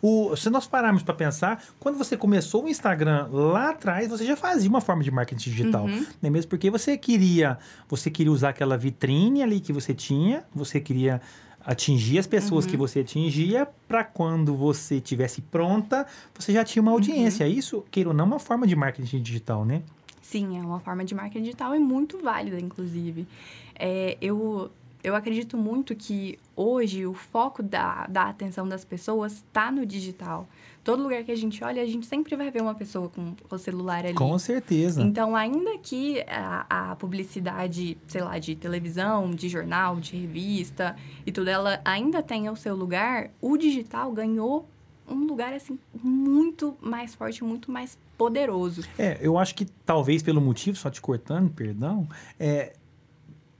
[0.02, 4.34] O, se nós pararmos para pensar, quando você começou o Instagram lá atrás, você já
[4.36, 6.00] fazia uma forma de marketing digital, Uhum.
[6.20, 6.48] não é mesmo?
[6.50, 11.20] Porque você queria, você queria usar aquela vitrine ali que você tinha, você queria
[11.64, 12.70] atingir as pessoas Uhum.
[12.70, 16.06] que você atingia para quando você tivesse pronta,
[16.38, 17.46] você já tinha uma audiência.
[17.46, 17.52] Uhum.
[17.52, 19.82] Isso, queira ou não, é uma forma de marketing digital, né?
[20.22, 23.26] Sim, é uma forma de marketing digital e muito válida, inclusive.
[23.74, 24.70] É, eu,
[25.08, 30.46] eu acredito muito que hoje o foco da, da atenção das pessoas está no digital.
[30.84, 33.58] Todo lugar que a gente olha, a gente sempre vai ver uma pessoa com o
[33.58, 34.14] celular ali.
[34.14, 35.02] Com certeza.
[35.02, 41.32] Então, ainda que a, a publicidade, sei lá, de televisão, de jornal, de revista e
[41.32, 44.68] tudo, ela ainda tenha o seu lugar, o digital ganhou
[45.06, 48.82] um lugar, assim, muito mais forte, muito mais poderoso.
[48.98, 52.06] É, eu acho que talvez pelo motivo, só te cortando, perdão,
[52.38, 52.74] é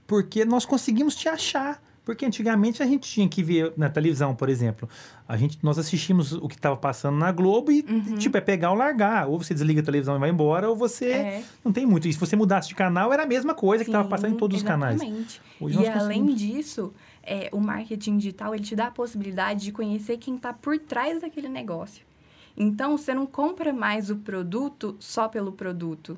[0.09, 1.79] porque nós conseguimos te achar.
[2.03, 4.89] Porque antigamente a gente tinha que ver na televisão, por exemplo.
[5.27, 8.17] A gente, nós assistimos o que estava passando na Globo e, Uhum.
[8.17, 9.27] tipo, é pegar ou largar.
[9.27, 11.11] Ou você desliga a televisão e vai embora, ou você.
[11.11, 11.43] É.
[11.63, 12.07] Não tem muito.
[12.07, 14.37] E se você mudasse de canal, era a mesma coisa que estava Sim, passando em
[14.37, 14.95] todos os canais.
[14.99, 15.39] exatamente.
[15.61, 16.91] Hoje E além disso,
[17.21, 21.21] é, o marketing digital ele te dá a possibilidade de conhecer quem está por trás
[21.21, 22.03] daquele negócio.
[22.57, 26.17] Então, você não compra mais o produto só pelo produto.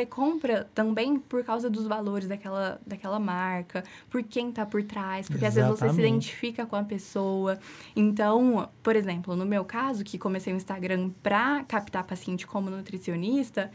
[0.00, 5.28] Você compra também por causa dos valores daquela, daquela marca, por quem está por trás,
[5.28, 6.08] porque às vezes você se Exatamente.
[6.08, 7.58] identifica com a pessoa.
[7.94, 13.70] Então, por exemplo, no meu caso, que comecei o Instagram para captar paciente como nutricionista,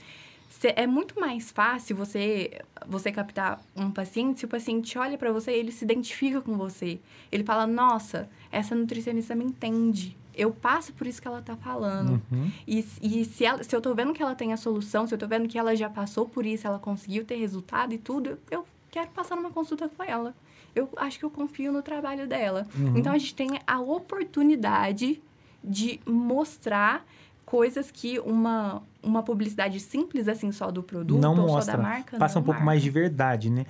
[0.64, 5.52] é muito mais fácil você você captar um paciente se o paciente olha para você
[5.52, 7.00] e ele se identifica com você.
[7.32, 10.18] Ele fala: "Nossa, essa nutricionista me entende.
[10.36, 12.22] Eu passo por isso que ela tá falando".
[12.32, 12.52] Uhum.
[12.68, 15.18] E, e se, ela, se eu tô vendo que ela tem a solução, se eu
[15.18, 18.66] tô vendo que ela já passou por isso, ela conseguiu ter resultado e tudo, eu
[18.90, 20.34] quero passar numa consulta com ela.
[20.76, 22.68] Eu acho que eu confio no trabalho dela.
[22.78, 22.98] Uhum.
[22.98, 25.22] Então a gente tem a oportunidade
[25.64, 27.06] de mostrar
[27.46, 31.74] coisas que uma, uma publicidade simples assim só do produto não ou mostra.
[31.74, 32.66] só da marca passa um pouco marca.
[32.66, 33.66] mais de verdade, né?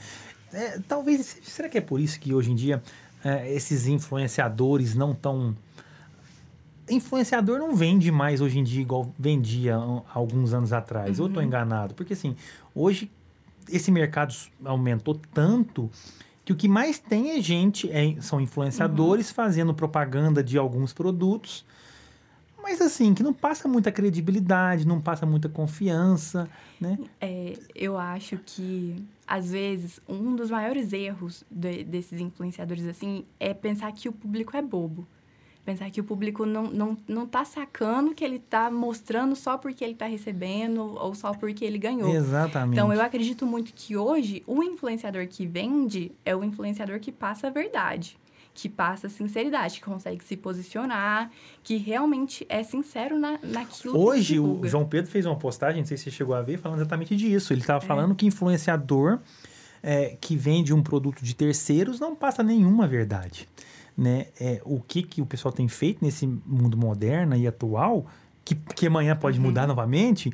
[0.53, 2.81] É, talvez, será que é por isso que hoje em dia
[3.23, 5.55] é, esses influenciadores não tão
[6.89, 9.75] influenciador não vende mais hoje em dia igual vendia
[10.13, 11.19] alguns anos atrás.
[11.19, 11.41] Ou eu Uhum.
[11.41, 11.93] enganado?
[11.93, 12.35] Porque assim,
[12.73, 13.09] hoje
[13.69, 15.89] esse mercado aumentou tanto
[16.43, 19.35] que o que mais tem é gente, é- são influenciadores Uhum.
[19.35, 21.65] fazendo propaganda de alguns produtos.
[22.61, 26.47] Mas assim, que não passa muita credibilidade, não passa muita confiança,
[26.81, 26.97] né?
[27.21, 33.53] É, eu acho que, às vezes, um dos maiores erros de- desses influenciadores, assim, é
[33.53, 35.07] pensar que o público é bobo.
[35.65, 39.83] Pensar que o público não, não, não tá sacando que ele tá mostrando só porque
[39.83, 42.13] ele tá recebendo ou só porque ele ganhou.
[42.13, 42.73] Exatamente.
[42.77, 47.47] Então, eu acredito muito que hoje, o influenciador que vende é o influenciador que passa
[47.47, 48.15] a verdade,
[48.53, 51.31] que passa a sinceridade, que consegue se posicionar,
[51.63, 54.69] que realmente é sincero na, naquilo Hoje, que o divulga.
[54.69, 57.51] João Pedro fez uma postagem, não sei se você chegou a ver, falando exatamente disso.
[57.51, 57.63] Ele É.
[57.63, 59.19] estava falando que influenciador
[59.81, 63.47] é, que vende um produto de terceiros não passa nenhuma verdade.
[63.97, 64.27] Né?
[64.39, 68.05] É, o que, que o pessoal tem feito nesse mundo moderno e atual,
[68.43, 69.45] que, que amanhã pode Uhum.
[69.45, 70.31] mudar novamente,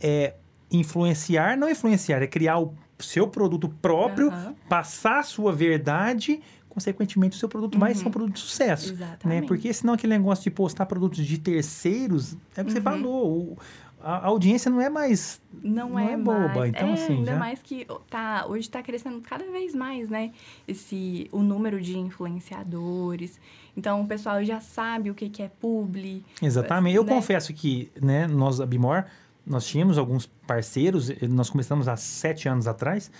[0.00, 0.34] é
[0.70, 4.54] influenciar, não influenciar, é criar o seu produto próprio, Aham.
[4.68, 7.98] passar a sua verdade, consequentemente o seu produto vai Uhum.
[7.98, 8.88] ser um produto de sucesso.
[8.88, 8.92] Né?
[8.94, 9.46] Exatamente.
[9.48, 12.84] Porque senão aquele negócio de postar produtos de terceiros, é o que você Uhum.
[12.84, 13.58] falou, o-
[14.02, 15.40] a, audiência não é mais.
[15.62, 16.70] Não, não é, é boba, mais.
[16.70, 20.32] então, é, assim, ainda já- mais que tá, hoje está crescendo cada vez mais, né?
[20.66, 23.38] Esse, o número de influenciadores.
[23.76, 26.24] Então, o pessoal já sabe o que, que é publi.
[26.42, 26.96] Exatamente.
[26.96, 27.14] Eu né?
[27.14, 29.04] confesso que, né, nós, a Bimor,
[29.46, 33.10] nós tínhamos alguns parceiros, eh, nós começamos há sete anos atrás,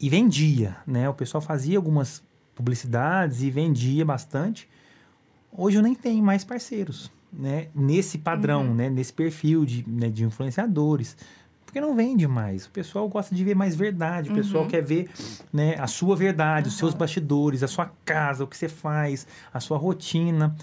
[0.00, 1.08] e vendia, né?
[1.08, 2.22] O pessoal fazia algumas
[2.54, 4.68] publicidades e vendia bastante.
[5.52, 7.68] Hoje eu nem tenho mais parceiros, né?
[7.74, 8.74] Nesse padrão, Uhum.
[8.74, 8.90] né?
[8.90, 11.16] Nesse perfil de, né, de influenciadores.
[11.64, 12.66] Porque não vende mais.
[12.66, 14.30] O pessoal gosta de ver mais verdade.
[14.30, 14.68] O pessoal Uhum.
[14.70, 15.08] quer ver
[15.52, 19.24] né, a sua verdade, os seus bastidores, a sua casa, o que você faz,
[19.54, 20.56] a sua rotina.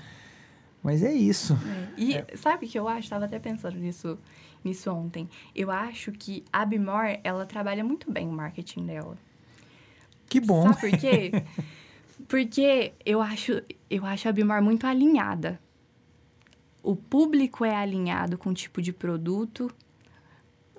[0.84, 1.57] Mas é isso.
[1.97, 2.01] É.
[2.34, 3.09] E sabe o que eu acho?
[3.09, 4.18] Tava até pensando nisso,
[4.63, 5.30] nisso ontem.
[5.55, 9.18] Eu acho que a Bimor, ela trabalha muito bem o marketing dela.
[10.30, 10.63] Que bom.
[10.74, 11.32] Sabe por quê?
[12.28, 15.57] Porque eu acho, eu acho a Bimor muito alinhada.
[16.84, 19.70] O público é alinhado com o tipo de produto.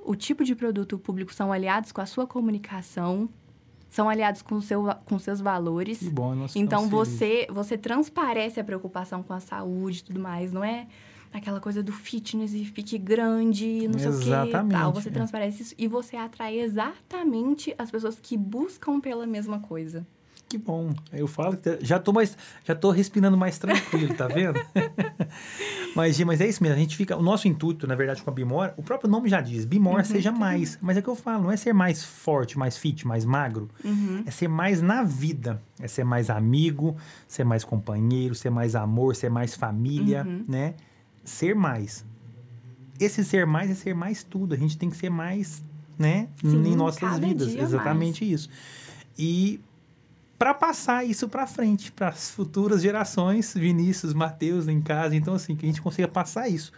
[0.05, 3.29] O tipo de produto o público são aliados com a sua comunicação,
[3.91, 5.99] são aliados com, seu, com seus valores.
[5.99, 6.35] Que bom.
[6.35, 10.87] nós Então você você transparece a preocupação com a saúde e tudo mais, não é
[11.33, 14.93] aquela coisa do fitness e fique grande, não sei o que tal.
[14.93, 15.13] Você é.
[15.13, 20.07] transparece isso e você atrai exatamente as pessoas que buscam pela mesma coisa.
[20.49, 20.95] Que bom.
[21.13, 24.59] Eu falo que já tô mais, já tô respirando mais tranquilo, tá vendo?
[25.95, 26.77] mas, mas é isso mesmo.
[26.77, 29.41] A gente fica, o nosso intuito, na verdade, com a Bimor, o próprio nome já
[29.41, 30.79] diz, Bimor seja mais.
[30.81, 33.69] Mas é o que eu falo, não é ser mais forte, mais fit, mais magro.
[33.85, 34.23] Uhum.
[34.27, 35.61] É ser mais na vida.
[35.81, 36.97] É ser mais amigo,
[37.27, 40.45] ser mais companheiro, ser mais amor, ser mais família, Uhum.
[40.49, 40.75] né?
[41.25, 42.05] Ser mais.
[42.99, 44.55] Esse ser mais é ser mais tudo.
[44.55, 45.63] A gente tem que ser mais,
[45.99, 46.29] né?
[46.41, 47.55] Sim, em nossas vidas.
[47.55, 48.49] Exatamente isso.
[49.17, 49.61] E
[50.39, 55.57] para passar isso para frente, para as futuras gerações, Vinícius, Matheus em casa, então assim,
[55.57, 56.73] que a gente consiga passar isso.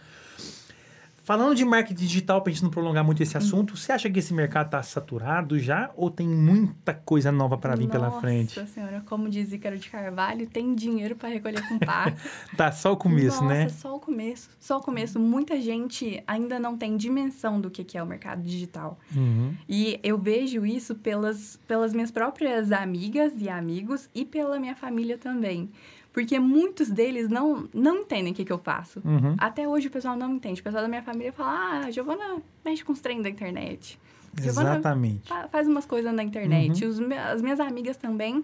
[1.31, 4.19] Falando de marketing digital, para a gente não prolongar muito esse assunto, você acha que
[4.19, 8.59] esse mercado está saturado já ou tem muita coisa nova para vir pela frente?
[8.59, 12.13] Nossa senhora, como diz Ícaro de Carvalho, tem dinheiro para recolher com pá.
[12.57, 13.69] Tá só o começo, Nossa, né?
[13.69, 14.49] só o começo.
[14.59, 15.21] Só o começo.
[15.21, 18.99] Muita gente ainda não tem dimensão do que que é o mercado digital.
[19.15, 19.55] Uhum.
[19.69, 25.17] E eu vejo isso pelas, pelas minhas próprias amigas e amigos e pela minha família
[25.17, 25.71] também.
[26.13, 29.01] Porque muitos deles não, não entendem o que, que eu faço.
[29.05, 29.35] Uhum.
[29.37, 30.59] Até hoje o pessoal não entende.
[30.59, 33.97] O pessoal da minha família fala, ah, Giovana mexe com os trem da internet.
[34.39, 35.27] Giovana Exatamente.
[35.27, 36.27] fa- faz umas coisas na Uhum.
[36.27, 36.85] internet.
[36.85, 38.43] Me- as minhas amigas também,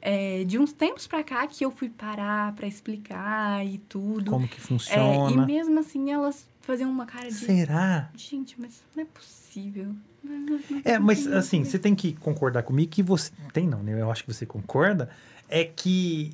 [0.00, 4.30] é, de uns tempos pra cá que eu fui parar pra explicar e tudo.
[4.30, 5.46] Como que É, e funciona?
[5.46, 7.34] mesmo assim elas faziam uma cara de...
[7.34, 8.08] Será?
[8.14, 9.88] Gente, mas não é possível.
[10.22, 13.32] Não- não- não É, mas assim, você tem que concordar comigo que você.
[13.52, 14.00] Tem não, né?
[14.00, 15.10] Eu acho que você concorda.
[15.48, 16.32] É que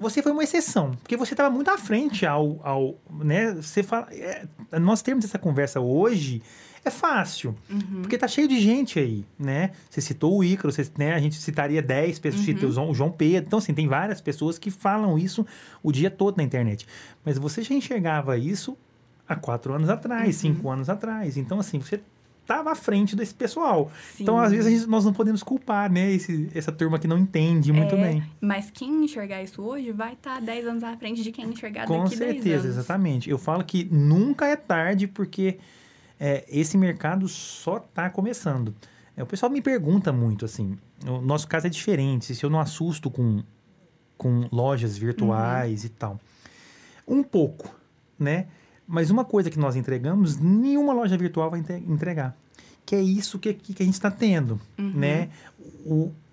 [0.00, 0.92] você foi uma exceção.
[1.02, 2.58] Porque você estava muito à frente ao.
[2.66, 3.52] ao né?
[3.54, 4.08] Você fala.
[4.12, 4.46] é,
[4.80, 6.42] nós termos essa conversa hoje.
[6.82, 8.00] É fácil, Uhum.
[8.00, 9.72] porque tá cheio de gente aí, né?
[9.90, 11.12] Você citou o Ícaro, você, né?
[11.12, 12.54] a gente citaria 10 pessoas, Uhum.
[12.54, 13.46] cita o João- o João Pedro.
[13.48, 15.46] Então, assim, tem várias pessoas que falam isso
[15.82, 16.86] o dia todo na internet.
[17.22, 18.78] Mas você já enxergava isso
[19.28, 20.54] há quatro anos atrás, Uhum.
[20.54, 21.36] cinco anos atrás.
[21.36, 22.00] Então, assim, você
[22.42, 23.90] estava à frente desse pessoal.
[24.14, 24.24] Sim.
[24.24, 26.10] Então, às vezes, gente- nós não podemos culpar, né?
[26.10, 28.22] Esse, essa turma que não entende muito É, bem.
[28.40, 32.04] Mas quem enxergar isso hoje vai estar 10 anos à frente de quem enxergar Com
[32.04, 32.76] daqui 10 certeza, anos.
[32.76, 33.30] exatamente.
[33.30, 35.58] Eu falo que nunca é tarde, porque
[36.18, 38.74] é, esse mercado só está começando.
[39.16, 40.76] É, o pessoal me pergunta muito, assim,
[41.06, 43.42] o nosso caso é diferente, se eu não assusto com,
[44.18, 46.18] com lojas virtuais e tal.
[47.06, 47.74] Um pouco,
[48.18, 48.46] né?
[48.90, 52.36] Mas uma coisa que nós entregamos, nenhuma loja virtual vai entre- entregar.
[52.84, 54.90] Que é isso que, que, a gente está tendo, Uhum.
[54.94, 55.28] né?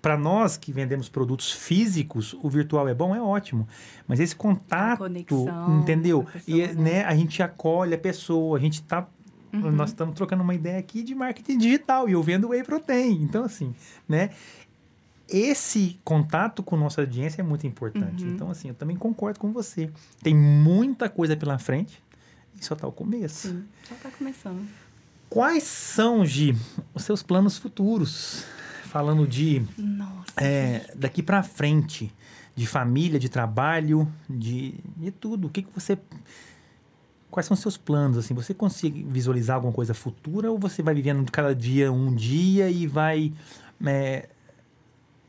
[0.02, 3.68] Para nós que vendemos produtos físicos, o virtual é bom, é ótimo.
[4.08, 6.20] Mas esse contato, conexão entendeu?
[6.28, 6.74] a pessoa, E né?
[6.74, 9.06] né, a gente acolhe a pessoa, a gente tá
[9.52, 9.70] Uhum.
[9.70, 13.22] nós estamos trocando uma ideia aqui de marketing digital e eu vendo whey protein.
[13.22, 13.74] Então assim,
[14.08, 14.30] né?
[15.28, 18.24] Esse contato com nossa audiência é muito importante.
[18.24, 18.30] Uhum.
[18.30, 19.90] Então assim, eu também concordo com você.
[20.22, 22.02] Tem muita coisa pela frente
[22.60, 23.48] e só tá o começo.
[23.48, 24.66] Sim, só tá começando.
[25.28, 26.56] Quais são, Gi,
[26.94, 28.44] os seus planos futuros?
[28.84, 30.32] Falando de Nossa.
[30.38, 32.10] é, daqui para frente,
[32.56, 35.46] de família, de trabalho, de, de tudo.
[35.46, 35.98] O que, que você.
[37.30, 38.16] Quais são os seus planos?
[38.16, 42.70] Assim, você consegue visualizar alguma coisa futura ou você vai vivendo cada dia um dia
[42.70, 43.32] e vai.
[43.84, 44.28] é,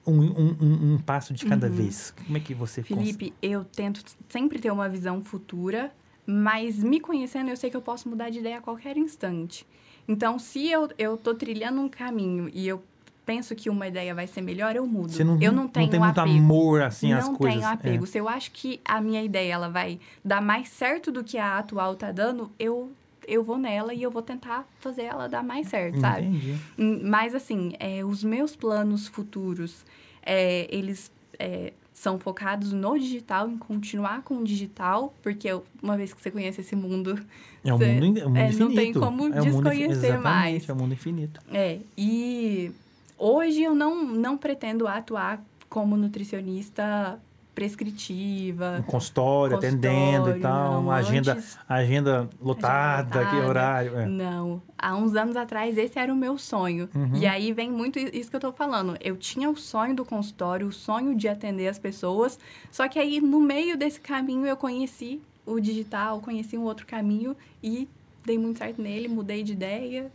[0.07, 1.73] um, um, um- um passo de cada Uhum.
[1.73, 2.13] vez?
[2.25, 5.91] Como é que você cons- Felipe, eu tento sempre ter uma visão futura,
[6.29, 9.65] mas me conhecendo, eu sei que eu posso mudar de ideia a qualquer instante.
[10.07, 12.81] Então, se eu, eu tô trilhando um caminho e eu
[13.25, 15.11] penso que uma ideia vai ser melhor, eu mudo.
[15.11, 16.35] Você não, eu não tenho tem muito apego.
[16.37, 17.59] amor assim não às coisas.
[17.59, 18.05] tenho apego.
[18.07, 21.57] Se eu acho que a minha ideia ela vai dar mais certo do que a
[21.59, 22.91] atual tá dando, eu
[23.27, 26.25] eu vou nela e eu vou tentar fazer ela dar mais certo, É, sabe?
[26.25, 26.55] entendi.
[26.79, 29.85] Hum, Mas, assim, é, os meus planos futuros,
[30.23, 35.49] é, eles é, são focados no digital, em continuar com o digital, porque
[35.83, 37.19] uma vez que você conhece esse mundo,
[37.61, 38.69] É um Cê- mundo, é um mundo é, infinito.
[38.69, 40.69] não tem como É um mundo desconhecer exatamente, mais.
[40.69, 41.41] É um mundo infinito.
[41.51, 42.71] é, e
[43.17, 47.19] hoje eu não, não pretendo atuar como nutricionista
[47.59, 48.77] prescritiva.
[48.79, 53.47] Um consultório, atendendo e tal, não, uma agenda, antes- agenda lotada, que lotada.
[53.47, 53.97] horário.
[53.99, 54.05] é.
[54.05, 54.61] Não.
[54.77, 56.89] Há uns anos atrás, esse era o meu sonho.
[56.95, 57.11] Uhum.
[57.15, 58.95] E aí vem muito isso que eu tô falando.
[59.01, 62.39] Eu tinha o sonho do consultório, o sonho de atender as pessoas.
[62.71, 67.35] Só que aí, no meio desse caminho, eu conheci o digital, conheci um outro caminho
[67.61, 67.87] e
[68.25, 70.11] dei muito certo nele, mudei de ideia.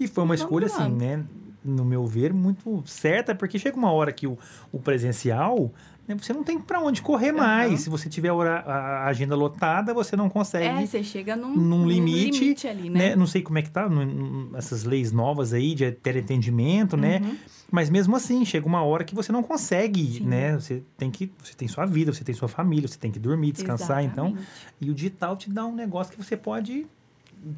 [0.00, 1.24] E foi uma Vamos escolha, assim, né?
[1.64, 4.38] No meu ver, muito certa, porque chega uma hora que o,
[4.72, 5.70] o presencial,
[6.08, 7.36] né, você não tem pra onde correr Aham.
[7.36, 7.80] mais.
[7.82, 10.86] Se você tiver a, agenda lotada, você não É, consegue.
[10.86, 13.10] você chega num, num limite, ali, né?
[13.10, 13.16] né?
[13.16, 17.20] Não sei como é que tá no- essas leis novas aí de teleatendimento, né?
[17.22, 17.36] Uhum.
[17.70, 20.24] Mas mesmo assim, chega uma hora que você não consegue, Sim.
[20.24, 20.54] né?
[20.54, 23.52] Você tem que, você tem sua vida, você tem sua família, você tem que dormir,
[23.52, 24.28] descansar, então.
[24.28, 24.50] Exatamente.
[24.80, 26.86] E o digital te dá um negócio que você pode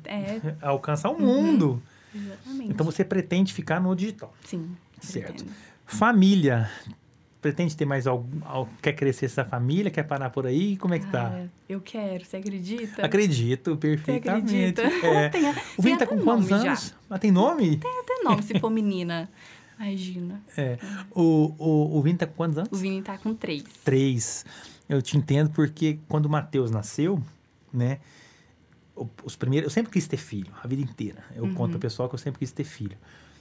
[0.04, 1.80] É, alcançar o mundo.
[2.12, 2.70] exatamente.
[2.72, 4.34] Então você pretende ficar no digital.
[4.44, 4.70] Sim.
[5.00, 5.26] Certo.
[5.44, 5.52] pretendo.
[5.86, 6.68] Família.
[7.40, 8.38] Pretende ter mais algum.
[8.44, 9.90] al- Quer crescer essa família?
[9.90, 10.76] Quer parar por aí?
[10.76, 11.32] Como é que tá?
[11.34, 13.04] Ah, eu quero, você acredita?
[13.04, 14.54] Acredito, Você perfeitamente.
[14.54, 14.82] acredita?
[15.06, 15.28] É.
[15.30, 15.42] Tem
[15.78, 16.56] O Vini tá com quantos já.
[16.56, 16.94] anos?
[17.08, 17.78] Ah, tem nome?
[17.78, 19.30] Tem até nome se for menina.
[19.78, 20.42] Imagina.
[20.54, 20.76] É.
[21.12, 22.70] O, o, o Vini tá com quantos anos?
[22.72, 23.64] O Vini tá com três.
[23.82, 24.44] Três.
[24.86, 27.22] Eu te entendo porque quando o Matheus nasceu,
[27.72, 28.00] né?
[29.24, 31.24] Os primeiros, eu sempre quis ter filho, a vida inteira.
[31.34, 31.54] Eu Uhum.
[31.54, 32.98] conto pro pessoal que eu sempre quis ter filho.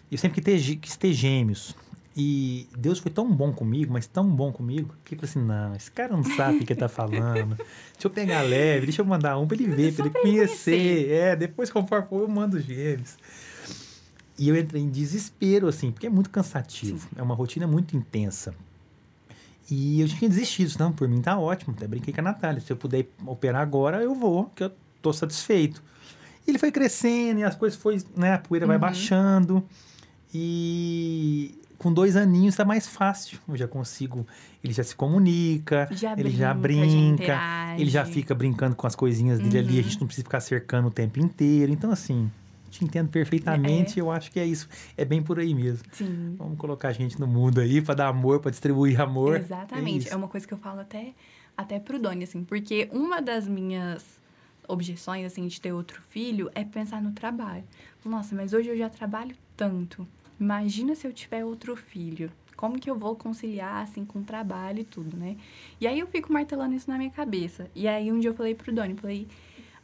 [0.10, 1.76] Eu sempre quis ter, quis ter gêmeos.
[2.18, 5.76] E Deus foi tão bom comigo, mas tão bom comigo, que eu falei assim: não,
[5.76, 7.55] esse cara não sabe o que ele tá falando.
[7.55, 11.10] Deixa eu pegar leve, deixa eu mandar um pra ele ver, pra ele ele conhecer.
[11.12, 13.16] É, depois, conforme for, eu mando os gêmeos.
[14.38, 17.07] E eu entrei em desespero, assim, porque é muito cansativo.
[17.16, 18.53] É uma rotina muito intensa.
[19.70, 20.76] E eu tinha desistido.
[20.80, 21.74] Não, por mim tá ótimo.
[21.78, 22.60] Até brinquei com a Natália.
[22.60, 25.84] Se eu puder operar agora, eu vou, que eu tô satisfeito.
[26.47, 28.34] E ele foi crescendo e as coisas foi, né?
[28.34, 28.82] A poeira vai Uhum.
[28.82, 29.64] baixando.
[30.34, 33.39] E com dois aninhos tá mais fácil.
[33.47, 34.27] Eu já consigo.
[34.63, 37.82] Ele já se comunica, Já ele já brinca, já brinca, interage.
[37.82, 39.69] ele já fica brincando com as coisinhas dele ali.
[39.69, 39.84] A Uhum.
[39.84, 41.71] gente não precisa ficar cercando o tempo inteiro.
[41.71, 42.30] Então, assim,
[42.69, 43.97] te entendo perfeitamente.
[43.97, 44.67] Eu acho que é isso.
[44.97, 45.84] É bem por aí mesmo.
[45.93, 46.36] Sim.
[46.38, 49.38] Vamos colocar a gente no mundo aí pra dar amor, pra distribuir amor.
[49.38, 50.09] Exatamente.
[50.09, 51.13] É É, uma coisa que eu falo até,
[51.57, 52.43] até pro Doni, assim.
[52.43, 54.03] Porque uma das minhas
[54.67, 57.63] objeções, assim, de ter outro filho é pensar no trabalho.
[58.05, 60.05] Nossa, mas hoje eu já trabalho tanto.
[60.40, 62.32] Imagina se eu tiver outro filho.
[62.56, 65.38] Como que eu vou conciliar, assim, com o trabalho e tudo, né?
[65.80, 67.70] E aí eu fico martelando isso na minha cabeça.
[67.74, 69.28] E aí um dia eu falei pro Doni, falei...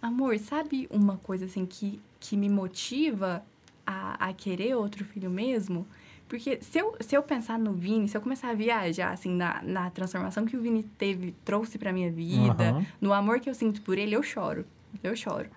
[0.01, 3.43] Amor, sabe uma coisa, assim, que, que me motiva
[3.87, 5.87] a, a querer outro filho mesmo?
[6.27, 9.63] Porque se eu, se eu pensar no Vini, se eu começar a viajar, assim, na,
[9.63, 12.85] na transformação que o Vini teve, trouxe pra minha vida, Aham.
[13.01, 14.63] no amor que eu sinto por ele, eu choro.
[15.03, 15.49] Eu choro.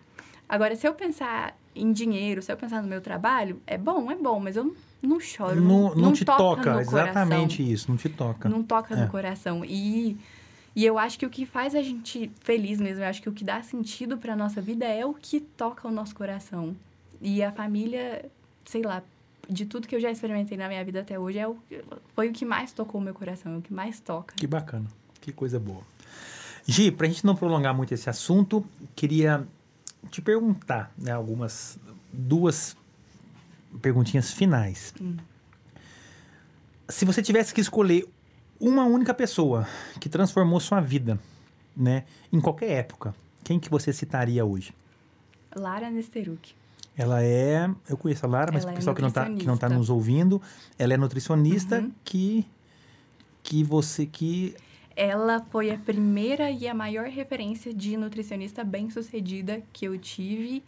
[0.49, 4.17] Agora, se eu pensar em dinheiro, se eu pensar no meu trabalho, é bom, é
[4.17, 5.61] bom, mas eu não, não choro.
[5.61, 7.75] Não, não, te toca toca, exatamente coração.
[7.75, 8.49] isso, não te toca.
[8.49, 9.03] Não toca É.
[9.05, 9.65] no coração.
[9.65, 10.17] E,
[10.75, 13.33] e eu acho que o que faz a gente feliz mesmo, eu acho que o
[13.33, 16.75] que dá sentido pra nossa vida é o que toca o nosso coração.
[17.21, 18.25] E a família,
[18.65, 19.03] sei lá,
[19.49, 21.57] de tudo que eu já experimentei na minha vida até hoje, é o,
[22.15, 24.35] foi o que mais tocou o meu coração, é o que mais toca.
[24.37, 24.87] Que bacana,
[25.21, 25.83] que coisa boa.
[26.67, 28.63] Gi, pra gente não prolongar muito esse assunto,
[28.95, 29.47] queria
[30.11, 31.79] te perguntar, né, algumas,
[32.13, 32.77] duas
[33.81, 34.95] perguntinhas finais.
[35.01, 35.17] Hum.
[36.89, 38.07] Se você tivesse que escolher
[38.59, 39.67] uma única pessoa
[40.01, 41.19] que transformou sua vida,
[41.77, 43.15] né, em qualquer época,
[43.45, 44.75] quem que você citaria hoje?
[45.55, 46.55] Lara Nesteruk.
[46.97, 47.71] Ela é.
[47.89, 49.69] Eu conheço a Lara, mas o é pessoal que não, tá, que não tá nutricionista.
[49.79, 50.43] nos ouvindo,
[50.77, 51.93] ela é nutricionista Uhum.
[52.05, 52.45] que.
[53.43, 54.05] Que você.
[54.05, 54.57] que
[54.97, 60.65] Ela foi a primeira e a maior referência de nutricionista bem-sucedida que eu tive.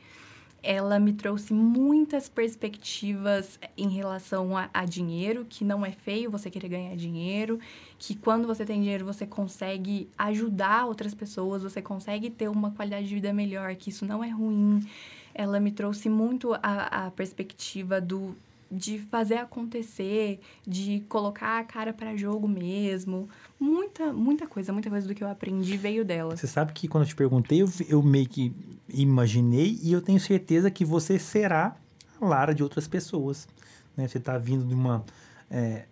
[0.63, 6.51] Ela me trouxe muitas perspectivas em relação a, a dinheiro, que não é feio você
[6.51, 7.59] querer ganhar dinheiro,
[7.99, 13.09] que quando você tem dinheiro você consegue ajudar outras pessoas, você consegue ter uma qualidade
[13.09, 14.87] de vida melhor, que isso não é ruim.
[15.35, 18.37] Ela me trouxe muito a, a perspectiva do
[18.71, 23.29] de fazer acontecer, de colocar a cara para jogo mesmo.
[23.59, 26.37] Muita, muita coisa, muita coisa do que eu aprendi veio dela.
[26.37, 28.55] Você sabe que quando eu te perguntei, eu, eu meio que
[28.89, 31.77] imaginei e eu tenho certeza que você será
[32.21, 33.49] a Lara de outras pessoas.
[33.97, 34.07] Né?
[34.07, 35.05] Você está vindo de uma.
[35.51, 35.87] é,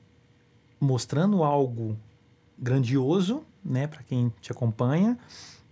[0.80, 1.98] mostrando algo
[2.56, 5.18] grandioso, né, para quem te acompanha.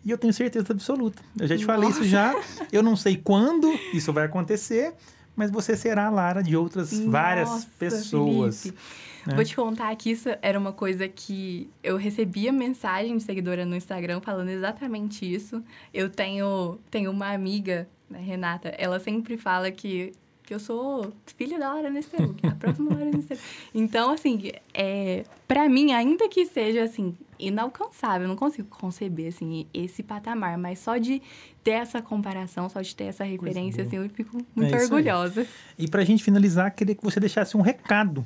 [0.04, 1.20] E eu tenho certeza absoluta.
[1.38, 2.11] Eu já te falei isso Nossa.
[2.11, 2.34] já.
[2.70, 4.94] Eu não sei quando isso vai acontecer,
[5.37, 8.62] mas você será a Lara de outras várias Nossa, pessoas.
[8.62, 8.80] Felipe.
[9.26, 9.34] né?
[9.34, 13.76] Vou te contar que isso era uma coisa que eu recebia mensagem de seguidora no
[13.76, 15.62] Instagram falando exatamente isso.
[15.93, 20.12] Eu tenho, tenho uma amiga, né, Renata, ela sempre fala que
[20.47, 23.40] que eu sou filha da Lara Nesteru, que é a próxima Lara Nesteru.
[23.74, 29.66] Então, assim, é, para mim, ainda que seja, assim, inalcançável, eu não consigo conceber, assim,
[29.74, 31.20] esse patamar, mas só de
[31.64, 34.82] ter essa comparação, só de ter essa referência, assim, eu fico muito É isso aí.
[34.84, 35.47] orgulhosa.
[35.76, 38.24] E pra gente finalizar, queria que você deixasse um recado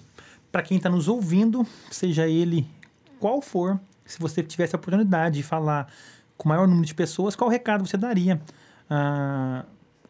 [0.53, 2.67] para quem está nos ouvindo, seja ele
[3.19, 5.91] qual for, se você tivesse a oportunidade de falar
[6.37, 8.41] com o maior número de pessoas, qual recado você daria?
[8.89, 9.65] Ah,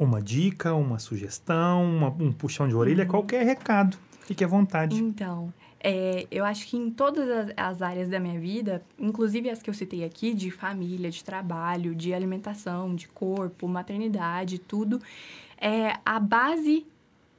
[0.05, 3.99] uma dica, uma sugestão, uma- um puxão de orelha, qualquer recado.
[4.23, 4.97] Fique à vontade.
[4.97, 9.61] Então, é, eu acho que em todas as, as áreas da minha vida, inclusive as
[9.61, 15.01] que eu citei aqui, de família, de trabalho, de alimentação, de corpo, maternidade, tudo,
[15.61, 16.87] é, a base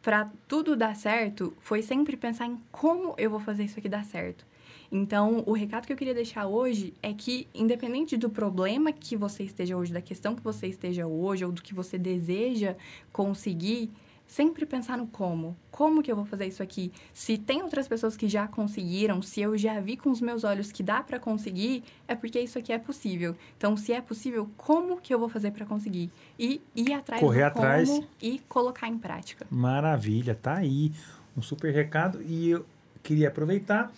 [0.01, 4.05] para tudo dar certo foi sempre pensar em como eu vou fazer isso aqui dar
[4.05, 4.45] certo.
[4.91, 9.43] Então, o recado que eu queria deixar hoje é que, independente do problema que você
[9.43, 12.75] esteja hoje, da questão que você esteja hoje, ou do que você deseja
[13.13, 13.89] conseguir,
[14.27, 15.57] sempre pensar no como.
[15.69, 16.91] Como que eu vou fazer isso aqui?
[17.13, 20.73] Se tem outras pessoas que já conseguiram, se eu já vi com os meus olhos
[20.73, 23.33] que dá para conseguir, é porque isso aqui é possível.
[23.57, 26.09] Então, se é possível, como que eu vou fazer para conseguir?
[26.37, 27.89] E ir atrás Correr do atrás.
[27.89, 29.47] como e colocar em prática.
[29.49, 30.91] Maravilha, tá aí
[31.35, 32.65] um super recado e eu
[33.03, 33.91] queria aproveitar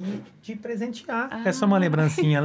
[0.00, 1.28] e te presentear.
[1.30, 1.42] Ah.
[1.44, 2.40] Essa é uma lembrancinha,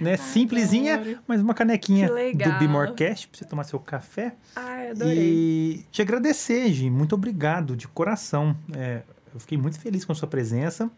[0.00, 4.34] né, simplesinha, mas uma canequinha do Bimorcast para você tomar seu café.
[4.54, 8.56] Ai, E te agradecer, Gi, muito obrigado de coração.
[8.72, 9.02] É,
[9.34, 10.90] eu fiquei muito feliz com a sua presença.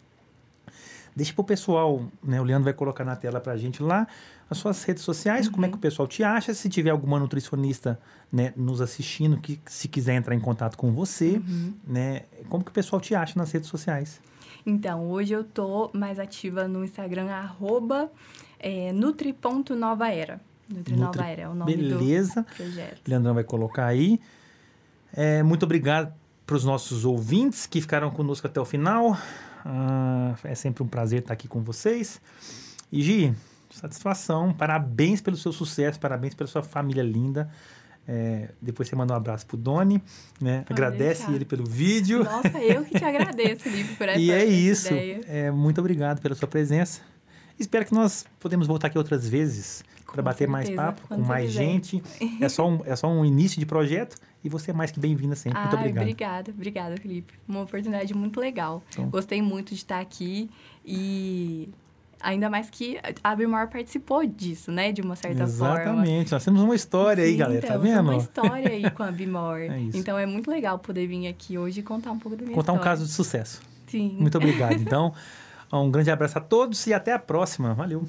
[1.14, 2.40] Deixa pro pessoal, né?
[2.40, 4.06] O Leandro vai colocar na tela pra gente lá
[4.48, 7.98] as suas redes sociais, como é que o pessoal te acha, se tiver alguma nutricionista
[8.30, 11.40] né, nos assistindo que se quiser entrar em contato com você,
[11.86, 12.22] né?
[12.50, 14.20] Como que o pessoal te acha nas redes sociais?
[14.64, 18.10] Então, hoje eu tô mais ativa no Instagram, arroba
[18.58, 20.40] é, nutri.novaera.
[20.68, 22.42] Nutri Nova Nutri- Era é o nome Beleza.
[22.42, 23.00] do projeto.
[23.06, 24.20] Leandrão vai colocar aí.
[25.12, 26.12] É, muito obrigado
[26.46, 29.16] para os nossos ouvintes que ficaram conosco até o final.
[29.64, 32.20] Ah, é sempre um prazer estar aqui com vocês.
[32.90, 33.34] E Gi,
[33.70, 34.52] satisfação.
[34.54, 37.50] Parabéns pelo seu sucesso, parabéns pela sua família linda.
[38.06, 40.02] É, depois você manda um abraço pro Doni,
[40.40, 40.64] né?
[40.66, 41.34] Pode Agradece deixar.
[41.34, 42.24] ele pelo vídeo.
[42.24, 44.88] Nossa, eu que te agradeço, Felipe, por essa e é isso.
[44.88, 45.20] ideia.
[45.28, 47.00] É, muito obrigado pela sua presença.
[47.58, 51.08] Espero que nós podemos voltar aqui outras vezes para Com bater mais certeza, papo com
[51.08, 51.62] quando você mais quiser.
[51.64, 52.02] gente.
[52.42, 55.36] É só, um, é só um início de projeto e você é mais que bem-vinda
[55.36, 55.60] sempre.
[55.60, 56.02] Muito Ai, obrigado.
[56.02, 57.34] obrigada, obrigada, Felipe.
[57.46, 58.82] Uma oportunidade muito legal.
[58.90, 59.08] Então.
[59.10, 60.50] Gostei muito de estar aqui
[60.84, 61.68] e
[62.22, 64.92] ainda mais que a Bimor participou disso, né?
[64.92, 65.74] De uma certa forma.
[65.82, 66.32] Exatamente.
[66.32, 67.60] Nós temos uma história aí, Sim, galera.
[67.60, 68.00] Tá então, tem vendo?
[68.02, 69.58] uma história aí com a Bimor.
[69.58, 69.78] É.
[69.94, 72.72] Então é muito legal poder vir aqui hoje e contar um pouco da minha Contar
[72.72, 72.96] um história.
[72.96, 73.60] caso de sucesso.
[73.86, 74.16] Sim.
[74.18, 74.72] Muito obrigado.
[74.80, 75.12] Então,
[75.72, 77.74] um grande abraço a todos e até a próxima.
[77.74, 78.06] Valeu.